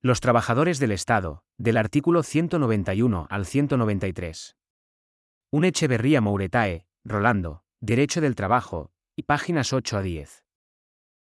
Los 0.00 0.20
trabajadores 0.20 0.78
del 0.78 0.92
Estado, 0.92 1.42
del 1.58 1.76
artículo 1.76 2.22
191 2.22 3.26
al 3.28 3.44
193. 3.44 4.56
Un 5.50 5.64
Echeverría 5.64 6.20
Mouretae, 6.20 6.86
Rolando, 7.04 7.64
Derecho 7.80 8.20
del 8.20 8.36
Trabajo, 8.36 8.92
y 9.18 9.24
páginas 9.24 9.72
8 9.72 9.96
a 9.96 10.02
10. 10.02 10.44